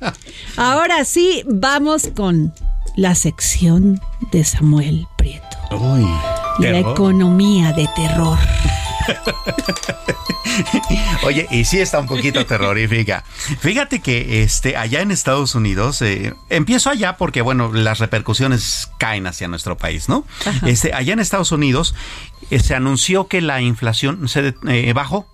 [0.56, 2.52] ahora sí, vamos con
[2.96, 4.00] la sección
[4.32, 5.46] de Samuel Prieto.
[5.70, 6.02] Uy,
[6.58, 6.92] La terror.
[6.92, 8.38] economía de terror.
[11.24, 13.24] Oye, y sí está un poquito terrorífica.
[13.60, 19.26] Fíjate que este allá en Estados Unidos, eh, empiezo allá porque, bueno, las repercusiones caen
[19.26, 20.24] hacia nuestro país, ¿no?
[20.44, 20.66] Ajá.
[20.68, 21.94] Este, allá en Estados Unidos
[22.50, 25.28] eh, se anunció que la inflación se eh, bajó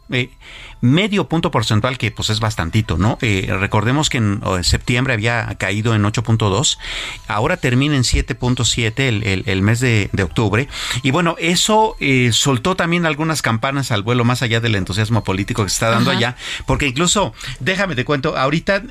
[0.81, 3.19] medio punto porcentual, que pues es bastantito, ¿no?
[3.21, 6.79] Recordemos que en oh, septiembre había caído en 8.2,
[7.27, 10.67] ahora termina en 7.7 el, el- el mes de, de octubre.
[11.03, 11.95] Y bueno, eso
[12.33, 16.11] soltó también algunas campanas al vuelo más allá del entusiasmo político que se está dando
[16.11, 16.19] Ajá.
[16.19, 16.37] allá,
[16.67, 18.83] porque incluso, déjame te cuento, ahorita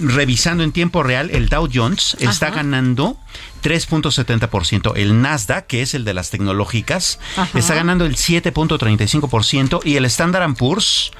[0.00, 3.18] revisando en tiempo real, el Dow Jones está ganando
[3.62, 4.92] 3.70%.
[4.96, 7.58] El Nasdaq, que es el de las tecnológicas, Ajá.
[7.58, 11.12] está ganando el 7.35% y el Standard Poor's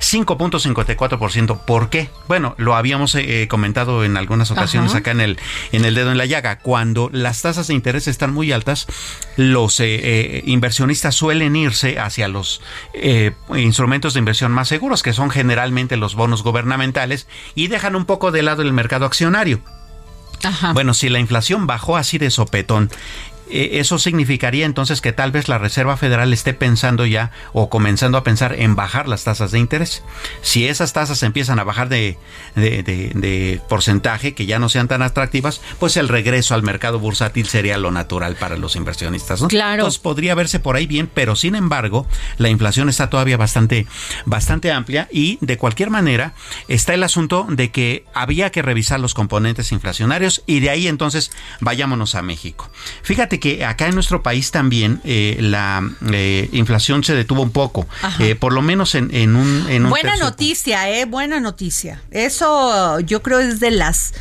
[0.00, 1.64] 5.54%.
[1.64, 2.10] ¿Por qué?
[2.28, 4.98] Bueno, lo habíamos eh, comentado en algunas ocasiones Ajá.
[4.98, 5.38] acá en el,
[5.72, 6.58] en el dedo en la llaga.
[6.58, 8.86] Cuando las tasas de interés están muy altas,
[9.36, 12.60] los eh, eh, inversionistas suelen irse hacia los
[12.94, 18.04] eh, instrumentos de inversión más seguros, que son generalmente los bonos gubernamentales, y dejan un
[18.04, 19.60] poco de lado el mercado accionario.
[20.72, 22.90] Bueno, si la inflación bajó así de sopetón,
[23.50, 28.24] eso significaría entonces que tal vez la Reserva Federal esté pensando ya o comenzando a
[28.24, 30.02] pensar en bajar las tasas de interés.
[30.42, 32.18] Si esas tasas empiezan a bajar de,
[32.54, 36.98] de- de- de porcentaje, que ya no sean tan atractivas, pues el regreso al mercado
[36.98, 39.40] bursátil sería lo natural para los inversionistas.
[39.42, 39.48] ¿no?
[39.48, 39.82] Claro.
[39.82, 42.06] Entonces podría verse por ahí bien, pero sin embargo
[42.38, 43.86] la inflación está todavía bastante,
[44.24, 46.34] bastante amplia y de cualquier manera
[46.68, 51.30] está el asunto de que había que revisar los componentes inflacionarios y de ahí entonces
[51.60, 52.70] vayámonos a México.
[53.02, 55.82] Fíjate que acá en nuestro país también eh, la
[56.12, 57.86] eh, inflación se detuvo un poco,
[58.18, 59.66] eh, por lo menos en, en un...
[59.68, 61.04] En un Buena noticia, ¿eh?
[61.04, 62.02] Buena noticia.
[62.10, 64.14] Eso yo creo es de las,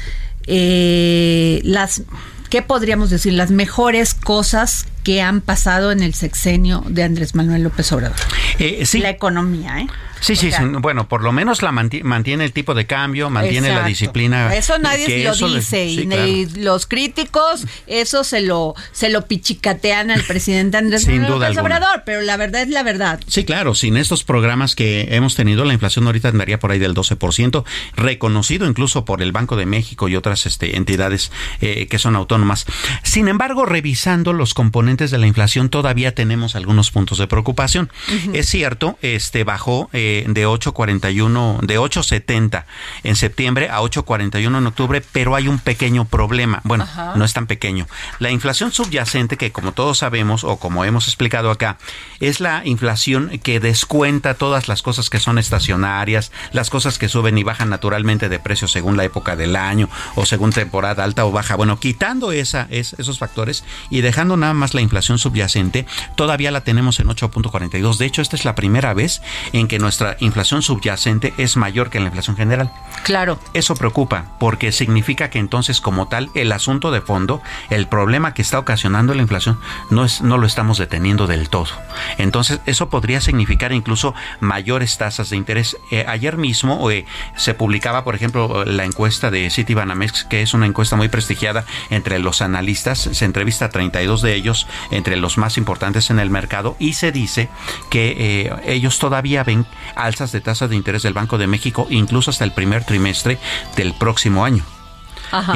[0.46, 2.02] eh, las,
[2.50, 3.34] ¿qué podríamos decir?
[3.34, 8.18] Las mejores cosas que han pasado en el sexenio de Andrés Manuel López Obrador.
[8.60, 9.00] Eh, sí.
[9.00, 9.88] La economía, ¿eh?
[10.20, 12.88] Sí, sí, O sea, sí, bueno, por lo menos la manti- mantiene el tipo de
[12.88, 14.54] cambio, mantiene la disciplina.
[14.56, 16.64] Eso nadie lo eso dice sí, y claro.
[16.64, 21.58] los críticos eso se lo se lo pichicatean al presidente Andrés Sin Manuel duda López
[21.60, 21.78] alguna.
[21.78, 23.20] Obrador, pero la verdad es la verdad.
[23.28, 26.96] Sí, claro, sin estos programas que hemos tenido, la inflación ahorita andaría por ahí del
[26.96, 27.64] 12%,
[27.96, 31.32] reconocido incluso por el Banco de México y otras este, entidades
[31.62, 32.66] eh, que son autónomas.
[33.04, 37.92] Sin embargo, revisando los componentes de la inflación, todavía tenemos algunos puntos de preocupación.
[38.34, 42.66] Es cierto, este bajó eh, de 8.41, de 8.70
[43.04, 46.62] en septiembre a 8.41 en octubre, pero hay un pequeño problema.
[46.64, 47.88] Bueno, no es tan pequeño.
[48.20, 51.78] La inflación subyacente, que como todos sabemos o como hemos explicado acá,
[52.20, 57.38] es la inflación que descuenta todas las cosas que son estacionarias, las cosas que suben
[57.38, 61.32] y bajan naturalmente de precio según la época del año o según temporada alta o
[61.32, 61.56] baja.
[61.56, 64.87] Bueno, quitando esa, es- esos factores y dejando nada más la inflación
[65.18, 65.86] subyacente,
[66.16, 67.98] todavía la tenemos en 8.42.
[67.98, 69.22] De hecho, esta es la primera vez
[69.54, 72.72] en que nuestra inflación subyacente es mayor que la inflación general.
[73.04, 73.40] Claro.
[73.54, 78.42] Eso preocupa porque significa que entonces como tal el asunto de fondo, el problema que
[78.42, 79.60] está ocasionando la inflación
[79.90, 81.70] no es no lo estamos deteniendo del todo.
[82.18, 85.78] Entonces eso podría significar incluso mayores tasas de interés.
[85.92, 90.66] Eh, ayer mismo eh, se publicaba, por ejemplo, la encuesta de Citibanamex, que es una
[90.66, 93.00] encuesta muy prestigiada entre los analistas.
[93.00, 97.12] Se entrevista a 32 de ellos, entre los más importantes en el mercado, y se
[97.12, 97.50] dice
[97.90, 99.66] que eh, ellos todavía ven
[99.96, 103.40] alzas de tasas de interés del Banco de México, incluso hasta el primer trimestre
[103.76, 104.77] del próximo año.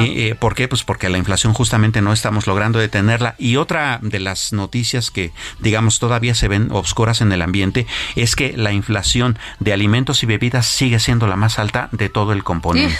[0.00, 0.68] Eh, ¿Por qué?
[0.68, 3.34] Pues porque la inflación justamente no estamos logrando detenerla.
[3.38, 8.36] Y otra de las noticias que, digamos, todavía se ven obscuras en el ambiente es
[8.36, 12.44] que la inflación de alimentos y bebidas sigue siendo la más alta de todo el
[12.44, 12.96] componente.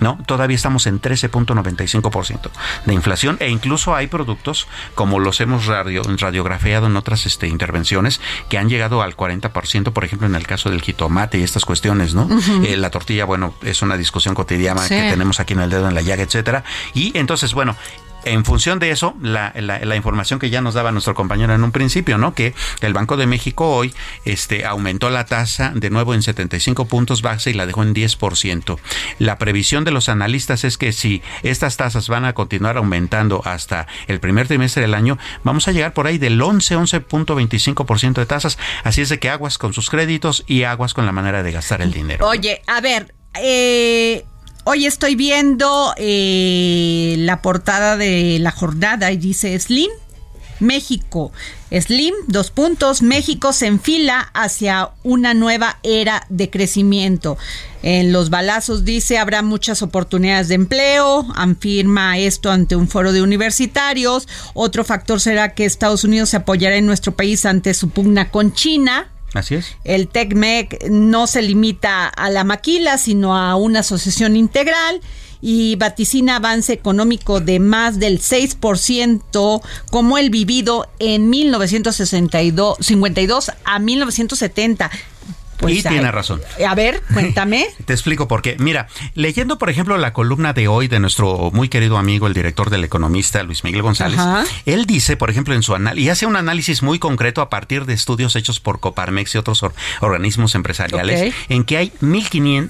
[0.00, 0.18] ¿No?
[0.26, 2.50] Todavía estamos en 13.95%
[2.86, 8.20] de inflación e incluso hay productos, como los hemos radio, radiografiado en otras este, intervenciones,
[8.48, 12.14] que han llegado al 40%, por ejemplo, en el caso del jitomate y estas cuestiones,
[12.14, 12.28] ¿no?
[12.64, 14.94] Eh, la tortilla, bueno, es una discusión cotidiana Sí.
[14.94, 16.64] que tenemos aquí en el dedo en la etcétera.
[16.94, 17.76] Y entonces, bueno,
[18.24, 22.18] en función de eso, la información que ya nos daba nuestro compañero en un principio,
[22.18, 22.34] ¿no?
[22.34, 23.94] Que el Banco de México hoy
[24.24, 28.78] este, aumentó la tasa de nuevo en 75 puntos base y la dejó en 10%.
[29.18, 33.86] La previsión de los analistas es que si estas tasas van a continuar aumentando hasta
[34.06, 38.58] el primer trimestre del año, vamos a llegar por ahí del 11, 11.25% de tasas.
[38.84, 41.82] Así es de que aguas con sus créditos y aguas con la manera de gastar
[41.82, 42.26] el dinero.
[42.26, 44.24] Oye, a ver, eh,
[44.64, 49.90] hoy estoy viendo eh, la portada de la jornada y dice Slim,
[50.60, 51.32] México.
[51.70, 57.36] Slim, dos puntos, México se enfila hacia una nueva era de crecimiento.
[57.82, 63.22] En los balazos dice habrá muchas oportunidades de empleo, afirma esto ante un foro de
[63.22, 64.28] universitarios.
[64.54, 68.52] Otro factor será que Estados Unidos se apoyará en nuestro país ante su pugna con
[68.52, 69.10] China.
[69.34, 69.76] Así es.
[69.84, 75.00] El TECMEC no se limita a la maquila, sino a una asociación integral
[75.42, 79.60] y vaticina avance económico de más del 6%
[79.90, 84.90] como el vivido en 1952 a 1970.
[85.66, 86.40] Y tiene razón.
[86.66, 87.66] A ver, cuéntame.
[87.84, 88.56] Te explico por qué.
[88.58, 92.70] Mira, leyendo, por ejemplo, la columna de hoy de nuestro muy querido amigo, el director
[92.70, 94.20] del Economista, Luis Miguel González,
[94.66, 97.86] él dice, por ejemplo, en su análisis, y hace un análisis muy concreto a partir
[97.86, 99.64] de estudios hechos por Coparmex y otros
[100.00, 102.24] organismos empresariales, en que hay mil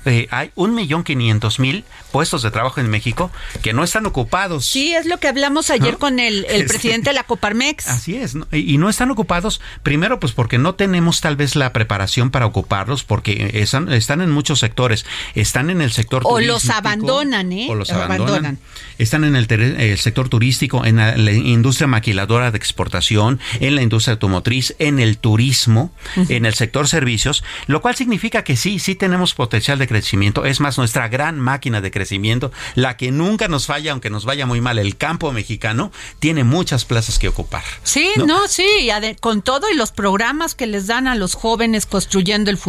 [0.05, 3.31] eh, hay un millón quinientos mil puestos de trabajo en México
[3.63, 4.67] que no están ocupados.
[4.67, 7.89] Sí, es lo que hablamos ayer con el, el presidente de la Coparmex.
[7.89, 12.31] Así es, y no están ocupados, primero, pues porque no tenemos tal vez la preparación
[12.31, 12.74] para ocupar
[13.05, 15.07] porque están, están en muchos sectores.
[15.35, 17.67] Están en el sector o los abandonan, ¿eh?
[17.71, 18.59] O los abandonan.
[18.99, 24.75] Están en el, sector turístico, en la, industria maquiladora de exportación, en la industria automotriz,
[24.79, 25.93] en el turismo,
[26.29, 30.45] en el sector servicios, lo cual significa que sí, sí tenemos potencial de crecimiento.
[30.45, 34.47] Es más, nuestra gran máquina de crecimiento, la que nunca nos falla, aunque nos vaya
[34.47, 37.65] muy mal, el campo mexicano, tiene muchas plazas que ocupar.
[37.83, 38.65] Sí, no, sí,
[39.21, 42.64] con todo y los programas que les dan a los jóvenes construyendo el futuro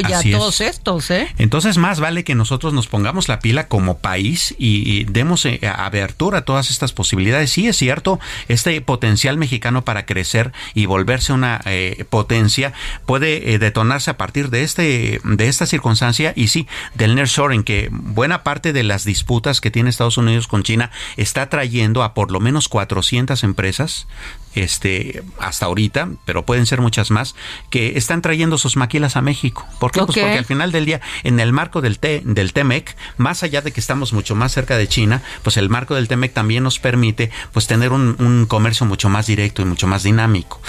[0.00, 1.28] y a todos estos, ¿eh?
[1.38, 6.38] Entonces, más vale que nosotros nos pongamos la pila como país y, demos eh, abertura
[6.38, 7.50] a todas estas posibilidades.
[7.50, 12.72] Sí, es cierto, este potencial mexicano para crecer y volverse una eh, potencia
[13.06, 18.42] puede detonarse a partir de este de esta circunstancia y sí, del nearshoring que buena
[18.42, 22.40] parte de las disputas que tiene Estados Unidos con China está trayendo a por lo
[22.40, 24.06] menos 400 empresas
[24.54, 27.34] este, hasta ahorita, pero pueden ser muchas más,
[27.70, 29.66] que están trayendo sus maquilas a México.
[29.78, 30.00] ¿Por qué?
[30.00, 33.62] Pues porque al final del día, en el marco del, T, del TEMEC, más allá
[33.62, 36.78] de que estamos mucho más cerca de China, pues el marco del TEMEC también nos
[36.78, 38.14] permite pues tener un,
[38.48, 40.60] comercio mucho más directo y mucho más dinámico.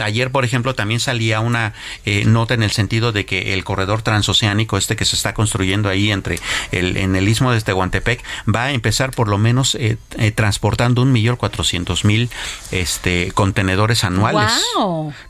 [0.00, 1.74] Ayer, por ejemplo, también salía una
[2.04, 5.88] eh, nota en el sentido de que el corredor transoceánico, este que se está construyendo
[5.88, 6.38] ahí entre
[6.72, 8.22] el, en el istmo de Tehuantepec,
[8.52, 12.30] va a empezar por lo menos eh, eh, transportando un millón cuatrocientos mil
[12.70, 14.52] este contenedores anuales.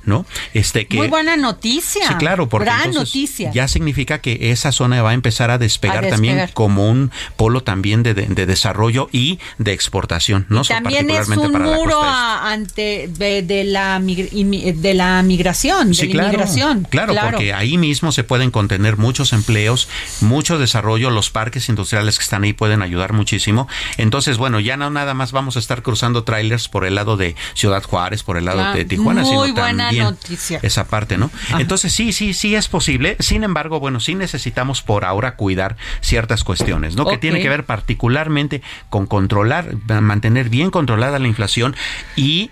[0.05, 0.26] ¿No?
[0.55, 2.09] Este que Muy buena noticia.
[2.09, 3.51] Sí, claro, porque Gran noticia.
[3.53, 8.03] ya significa que esa zona va a empezar a despegar, también como un polo también
[8.03, 15.22] de, desarrollo y de exportación, no también es un muro ante de, la de la
[15.22, 16.86] migración, de la claro, inmigración.
[16.90, 19.88] Claro, porque ahí mismo se pueden contener muchos empleos,
[20.20, 23.68] mucho desarrollo, los parques industriales que están ahí pueden ayudar muchísimo.
[23.97, 27.36] Entonces, bueno, ya no nada más vamos a estar cruzando trailers por el lado de
[27.55, 30.61] Ciudad Juárez, por el lado de Tijuana, muy buena noticia.
[30.62, 31.30] esa parte, ¿no?
[31.59, 33.16] Entonces sí, sí, sí es posible.
[33.20, 37.07] Sin embargo, bueno, sí necesitamos por ahora cuidar ciertas cuestiones, ¿no?
[37.07, 41.74] Que tiene que ver particularmente con controlar, mantener bien controlada la inflación
[42.16, 42.51] y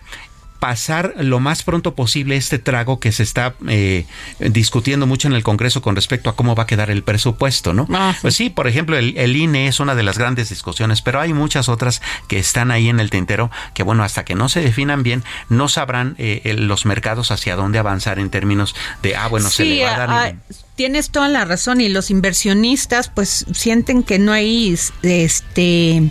[0.59, 4.07] pasar lo más pronto posible este trago que se está eh,
[4.39, 7.87] discutiendo mucho en el Congreso con respecto a cómo va a quedar el presupuesto, ¿no?
[7.93, 8.15] Ah.
[8.23, 11.69] Pues sí, por ejemplo, el, INE es una de las grandes discusiones, pero hay muchas
[11.69, 15.23] otras que están ahí en el tintero que, bueno, hasta que no se definan bien,
[15.49, 19.85] no sabrán eh, los mercados hacia dónde avanzar en términos de, ah, bueno, se le
[19.85, 20.11] va a dar...
[20.11, 20.33] Ah,
[20.77, 26.11] tienes toda la razón y los inversionistas pues sienten que no hay este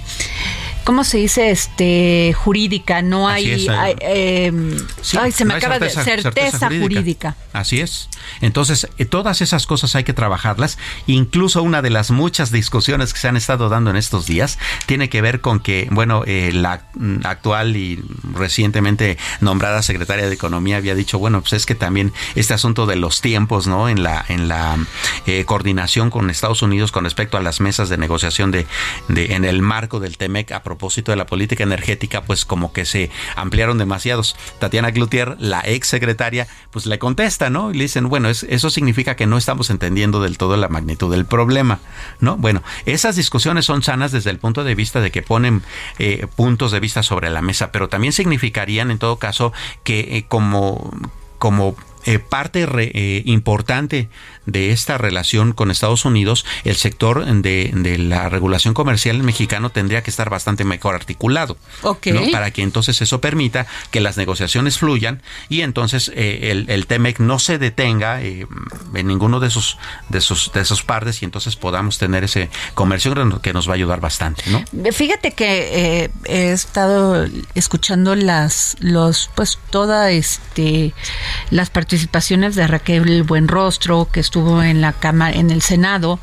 [0.83, 1.51] ¿cómo se dice?
[1.51, 3.67] Este, jurídica, no hay,
[4.01, 4.51] eh,
[5.19, 7.35] ay, se me acaba de certeza, jurídica.
[7.53, 8.09] Así es.
[8.41, 10.77] Entonces, eh, todas esas cosas hay que trabajarlas.
[11.07, 15.09] Incluso una de las muchas discusiones que se han estado dando en estos días tiene
[15.09, 16.85] que ver con que, bueno, eh, la
[17.23, 18.03] actual y
[18.33, 22.95] recientemente nombrada secretaria de Economía había dicho, bueno, pues es que también este asunto de
[22.95, 23.89] los tiempos, ¿no?
[23.89, 24.77] En la, en la
[25.45, 28.65] coordinación con Estados Unidos con respecto a las mesas de negociación de,
[29.07, 32.85] de en el marco del TEMEC a propósito de la política energética, pues como que
[32.85, 34.35] se ampliaron demasiados.
[34.59, 37.71] Tatiana Cloutier, la ex secretaria, pues le contesta, ¿no?
[37.71, 41.25] Y le dicen, bueno, eso significa que no estamos entendiendo del todo la magnitud del
[41.25, 41.79] problema,
[42.19, 42.37] ¿no?
[42.37, 45.61] Bueno, esas discusiones son sanas desde el punto de vista de que ponen
[45.99, 49.53] eh, puntos de vista sobre la mesa, pero también significarían en todo caso
[49.83, 50.91] que eh, como
[51.37, 54.09] como eh, parte eh, importante
[54.45, 60.03] de esta relación con Estados Unidos, el sector de, de, la regulación comercial mexicano tendría
[60.03, 61.57] que estar bastante mejor articulado.
[62.31, 67.19] Para que entonces eso permita que las negociaciones fluyan y entonces eh, el, el, TEMEC
[67.19, 68.47] no se detenga en
[69.07, 69.77] ninguno de esos,
[70.09, 73.75] de esos, de esos partes y entonces podamos tener ese comercio que nos va a
[73.75, 74.43] ayudar bastante.
[74.47, 74.63] ¿no?
[74.91, 77.25] Fíjate que he estado
[77.55, 80.93] escuchando las, los, pues toda este,
[81.53, 86.19] las participaciones de Raquel Buenrostro, que estuvo en la Cámara, en el Senado,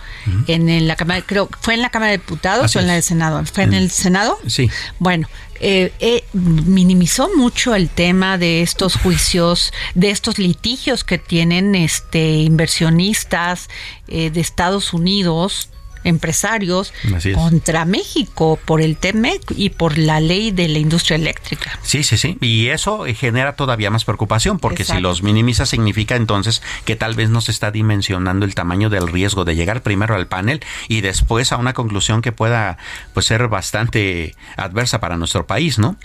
[0.49, 3.45] en, la Cámara, creo, ¿fue en la Cámara de Diputados o en la de Senado?
[3.47, 4.39] ¿Fue en el Senado?
[4.49, 4.69] Sí.
[4.99, 5.29] Bueno,
[5.61, 12.39] eh, eh, minimizó mucho el tema de estos juicios, de estos litigios que tienen este
[12.39, 13.69] inversionistas
[14.09, 15.69] eh, de Estados Unidos
[16.05, 16.93] empresarios
[17.35, 21.79] contra México por el TEMEC y por la ley de la industria eléctrica.
[21.83, 22.39] Sí, sí, sí.
[22.41, 27.31] Y eso genera todavía más preocupación porque si los minimiza significa entonces que tal vez
[27.31, 31.53] no se está dimensionando el tamaño del riesgo de llegar primero al panel y después
[31.53, 32.79] a una conclusión que pueda
[33.13, 35.97] pues ser bastante adversa para nuestro país, ¿no?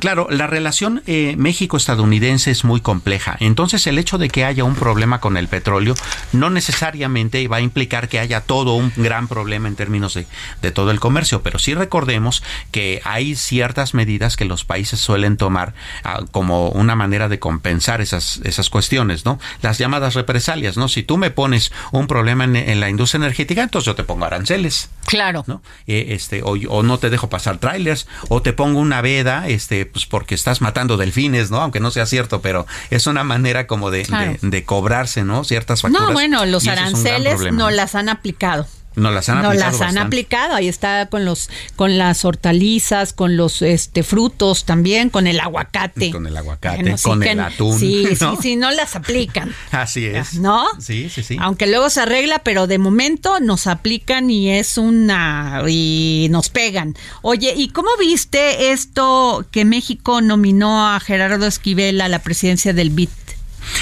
[0.00, 3.36] Claro, la relación eh, México-estadounidense es muy compleja.
[3.40, 5.94] Entonces el hecho de que haya un problema con el petróleo
[6.32, 10.70] no necesariamente va a implicar que haya todo un gran problema problema en términos de,
[10.70, 15.74] todo el comercio, pero sí recordemos que hay ciertas medidas que los países suelen tomar
[16.02, 19.38] ah, como una manera de compensar esas, esas cuestiones, ¿no?
[19.60, 20.88] Las llamadas represalias, ¿no?
[20.88, 24.88] Si tú me pones un problema en, la industria energética, entonces yo te pongo aranceles.
[25.04, 25.44] Claro.
[25.46, 25.60] ¿no?
[25.86, 30.06] Eh, este, o, no te dejo pasar trailers, o te pongo una veda, este, pues
[30.06, 31.60] porque estás matando delfines, ¿no?
[31.60, 35.44] Aunque no sea cierto, pero es una manera como de, de, cobrarse, ¿no?
[35.44, 36.08] Ciertas facturas.
[36.08, 38.66] No, bueno, los aranceles no las han aplicado.
[38.96, 39.70] No las han aplicado.
[39.70, 40.54] las han aplicado.
[40.54, 46.10] Ahí está con los, con las hortalizas, con los este frutos también, con el aguacate.
[46.10, 47.78] Con el aguacate, con el atún.
[47.78, 49.54] Sí, sí, sí, no las aplican.
[49.70, 50.34] Así es.
[50.34, 50.66] ¿No?
[50.80, 51.36] Sí, sí, sí.
[51.40, 56.94] Aunque luego se arregla, pero de momento nos aplican y es una y nos pegan.
[57.22, 62.90] Oye, ¿y cómo viste esto que México nominó a Gerardo Esquivel a la presidencia del
[62.90, 63.23] BIT?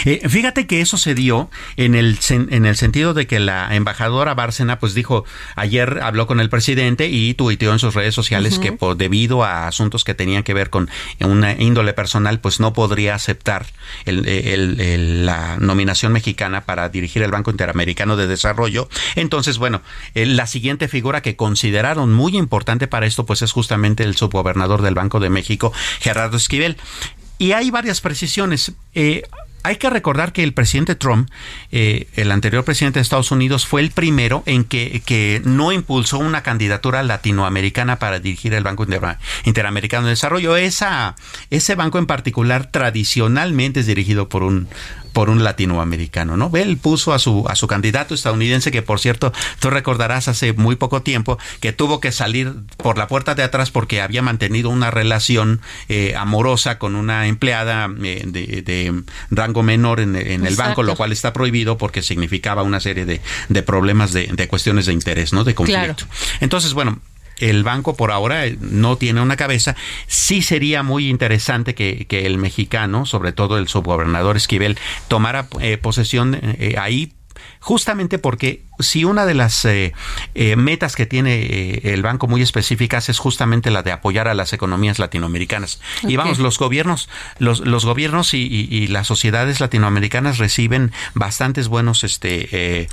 [0.05, 4.35] Eh, fíjate que eso se dio en el, en el sentido de que la embajadora
[4.35, 5.24] Bárcena pues dijo,
[5.57, 9.66] ayer habló con el presidente y tuiteó en sus redes sociales que por, debido a
[9.66, 13.66] asuntos que tenían que ver con una índole personal pues no podría aceptar
[14.07, 18.89] la nominación mexicana para dirigir el Banco Interamericano de Desarrollo.
[19.16, 19.83] Entonces, bueno,
[20.14, 24.83] eh, la siguiente figura que consideraron muy importante para esto pues es justamente el subgobernador
[24.83, 26.76] del Banco de México, Gerardo Esquivel.
[27.39, 28.72] Y hay varias precisiones.
[28.95, 29.22] Eh,
[29.63, 31.31] hay que recordar que el presidente Trump,
[31.71, 36.19] eh, el anterior presidente de Estados Unidos, fue el primero en que, que no impulsó
[36.19, 38.87] una candidatura latinoamericana para dirigir el Banco
[39.45, 40.57] Interamericano de Desarrollo.
[40.57, 41.17] Esa,
[41.51, 44.69] ese banco en particular tradicionalmente es dirigido por un,
[45.13, 46.51] por un latinoamericano, ¿no?
[46.55, 50.77] Él puso a su, a su candidato estadounidense, que por cierto, tú recordarás hace muy
[50.77, 54.91] poco tiempo que tuvo que salir por la puerta de atrás porque había mantenido una
[54.91, 61.13] relación eh, amorosa con una empleada eh, de, rango menor en, el banco, lo cual
[61.13, 65.45] está prohibido porque significaba una serie de, de problemas de, cuestiones de interés, ¿no?
[65.45, 66.05] De conflicto.
[66.41, 67.01] Entonces, bueno,
[67.43, 69.76] el banco por ahora eh, no tiene una cabeza.
[70.07, 74.78] Sí sería muy interesante que, el mexicano, sobre todo el subgobernador Esquivel,
[75.09, 77.12] tomara eh, posesión eh, ahí
[77.59, 79.93] justamente porque si una de las eh,
[80.35, 84.35] eh, metas que tiene eh, el banco muy específicas es justamente la de apoyar a
[84.35, 85.80] las economías latinoamericanas.
[86.03, 87.09] Y vamos, los gobiernos,
[87.39, 92.89] los, los gobiernos y, las sociedades latinoamericanas reciben bastantes buenos este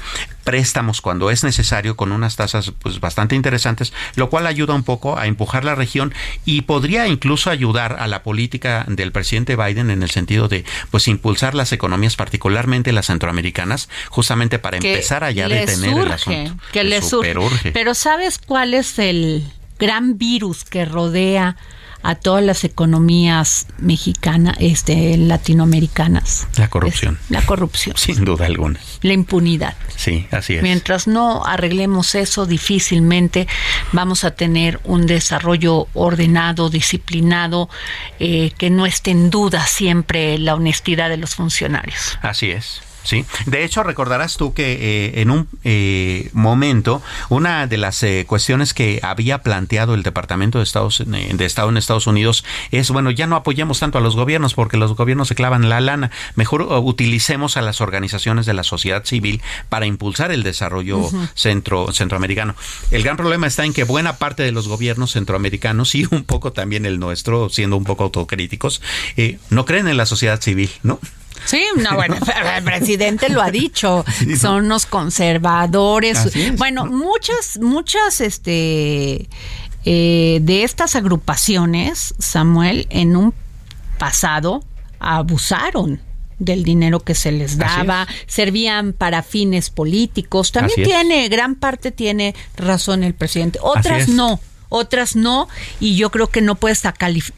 [0.50, 5.16] préstamos cuando es necesario con unas tasas pues bastante interesantes, lo cual ayuda un poco
[5.16, 6.12] a empujar la región
[6.44, 11.08] y podría incluso ayudar a la política del presidente Biden en el sentido de pues
[11.08, 15.48] impulsar las economías, particularmente las centroamericanas, justamente para empezar a ya
[15.82, 16.56] detener el asunto.
[16.72, 17.72] Que le surge.
[17.72, 19.44] Pero ¿sabes cuál es el
[19.78, 21.56] gran virus que rodea
[22.02, 26.48] a todas las economías mexicanas, este, latinoamericanas.
[26.58, 27.20] La corrupción.
[27.30, 27.96] la corrupción.
[27.98, 28.80] Sin duda alguna.
[29.02, 29.76] La impunidad.
[29.96, 30.64] Sí, así es.
[30.64, 33.48] Mientras no arreglemos eso, difícilmente
[33.92, 37.70] vamos a tener un desarrollo ordenado, disciplinado,
[38.20, 42.18] eh, que no esté en duda siempre la honestidad de los funcionarios.
[42.22, 42.82] Así es.
[43.04, 48.26] Sí, de hecho recordarás tú que eh, en un eh, momento una de las eh,
[48.28, 53.10] cuestiones que había planteado el Departamento de, Estados, de Estado en Estados Unidos es, bueno,
[53.12, 56.64] ya no apoyemos tanto a los gobiernos porque los gobiernos se clavan la lana, mejor
[56.64, 62.56] utilicemos a las organizaciones de la sociedad civil para impulsar el desarrollo centro, centroamericano.
[62.91, 66.52] El gran problema está en que buena parte de los gobiernos centroamericanos y un poco
[66.52, 68.82] también el nuestro, siendo un poco autocríticos,
[69.50, 71.00] no creen en la sociedad civil, ¿no?
[71.50, 72.16] Sí, no, bueno,
[72.58, 74.06] el presidente lo ha dicho,
[74.39, 76.30] son los conservadores.
[76.58, 79.28] Bueno, muchas, muchas, este,
[79.84, 83.34] eh, de estas agrupaciones, Samuel, en un
[83.97, 84.64] pasado
[85.00, 86.02] abusaron
[86.38, 90.52] del dinero que se les daba, servían para fines políticos.
[90.52, 94.39] También tiene, gran parte tiene razón el presidente, otras no
[94.70, 95.50] otras no,
[95.80, 96.82] y yo creo que no puedes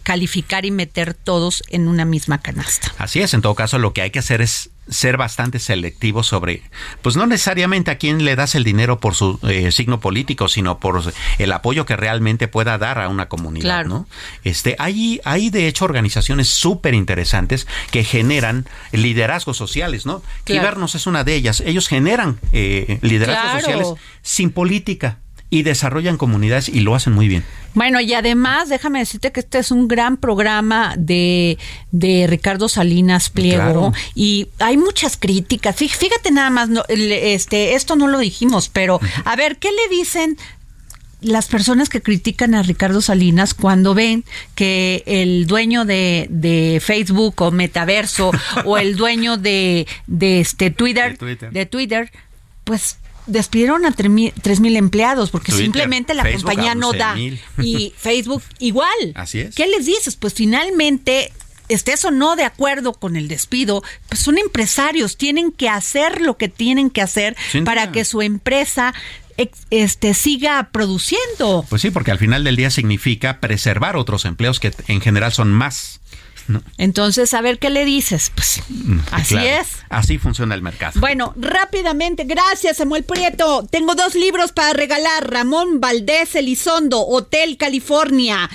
[0.04, 2.94] calificar y meter todos en una misma canasta.
[2.98, 6.64] Así es, en todo caso lo que hay que hacer es ser bastante selectivo sobre,
[7.02, 10.80] pues no necesariamente a quién le das el dinero por su eh, signo político, sino
[10.80, 11.02] por
[11.38, 14.08] el apoyo que realmente pueda dar a una comunidad, ¿no?
[14.44, 20.22] Este, hay, hay de hecho organizaciones súper interesantes que generan liderazgos sociales, ¿no?
[20.44, 20.86] Claro.
[20.86, 21.62] es una de ellas.
[21.62, 23.88] Ellos generan eh, liderazgos sociales
[24.24, 25.20] sin política
[25.52, 27.44] y desarrollan comunidades y lo hacen muy bien.
[27.74, 31.58] Bueno, y además, déjame decirte que este es un gran programa de,
[31.92, 35.76] de Ricardo Salinas Pliego y hay muchas críticas.
[35.76, 40.38] Fíjate nada más, este, esto no lo dijimos, pero a ver, ¿qué le dicen
[41.20, 44.24] las personas que critican a Ricardo Salinas cuando ven
[44.56, 48.32] que el dueño de, de Facebook o Metaverso
[48.66, 52.10] o el dueño de, de este Twitter, de Twitter,
[52.64, 52.98] pues
[53.28, 57.16] despidieron a tres mil empleados porque simplemente la compañía no da.
[57.18, 59.14] Y Facebook igual.
[59.16, 59.56] Así es.
[59.56, 60.16] ¿Qué les dices?
[60.16, 61.32] Pues finalmente
[61.70, 66.38] estés o no de acuerdo con el despido, pues son empresarios, tienen que hacer lo
[66.38, 68.94] que tienen que hacer para que su empresa
[69.70, 71.66] este siga produciendo.
[71.70, 75.52] Pues sí, porque al final del día significa preservar otros empleos que en general son
[75.52, 76.02] más
[76.78, 78.32] entonces, a ver qué le dices.
[78.34, 79.68] Pues mm, así es.
[79.90, 81.00] Así funciona el mercado.
[81.00, 83.68] Bueno, rápidamente, gracias Samuel Prieto.
[83.70, 85.30] Tengo dos libros para regalar.
[85.30, 88.50] Ramón Valdés Elizondo, Hotel California.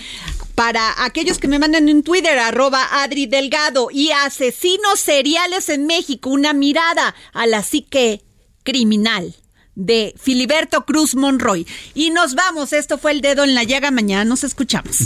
[0.55, 6.30] Para aquellos que me mandan en Twitter, arroba Adri Delgado y Asesinos Seriales en México,
[6.30, 8.22] una mirada a la psique
[8.64, 9.34] criminal
[9.76, 11.66] de Filiberto Cruz Monroy.
[11.94, 14.97] Y nos vamos, esto fue el dedo en la llaga, mañana nos escuchamos.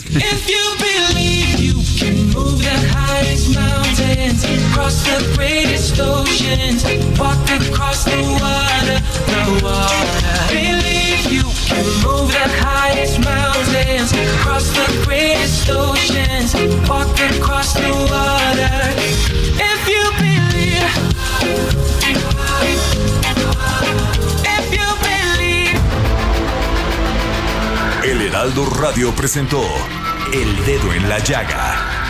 [2.71, 6.85] The highest mountains, cross the greatest oceans,
[7.18, 10.39] walk across the water, the water.
[10.55, 14.12] Believe you can move the highest mountains,
[14.43, 16.55] cross the greatest oceans,
[16.89, 18.71] walk across the water.
[19.59, 20.87] If you believe.
[24.47, 25.81] If you believe.
[28.05, 29.61] El Heraldo Radio presentó
[30.33, 32.09] El Dedo en la Llaga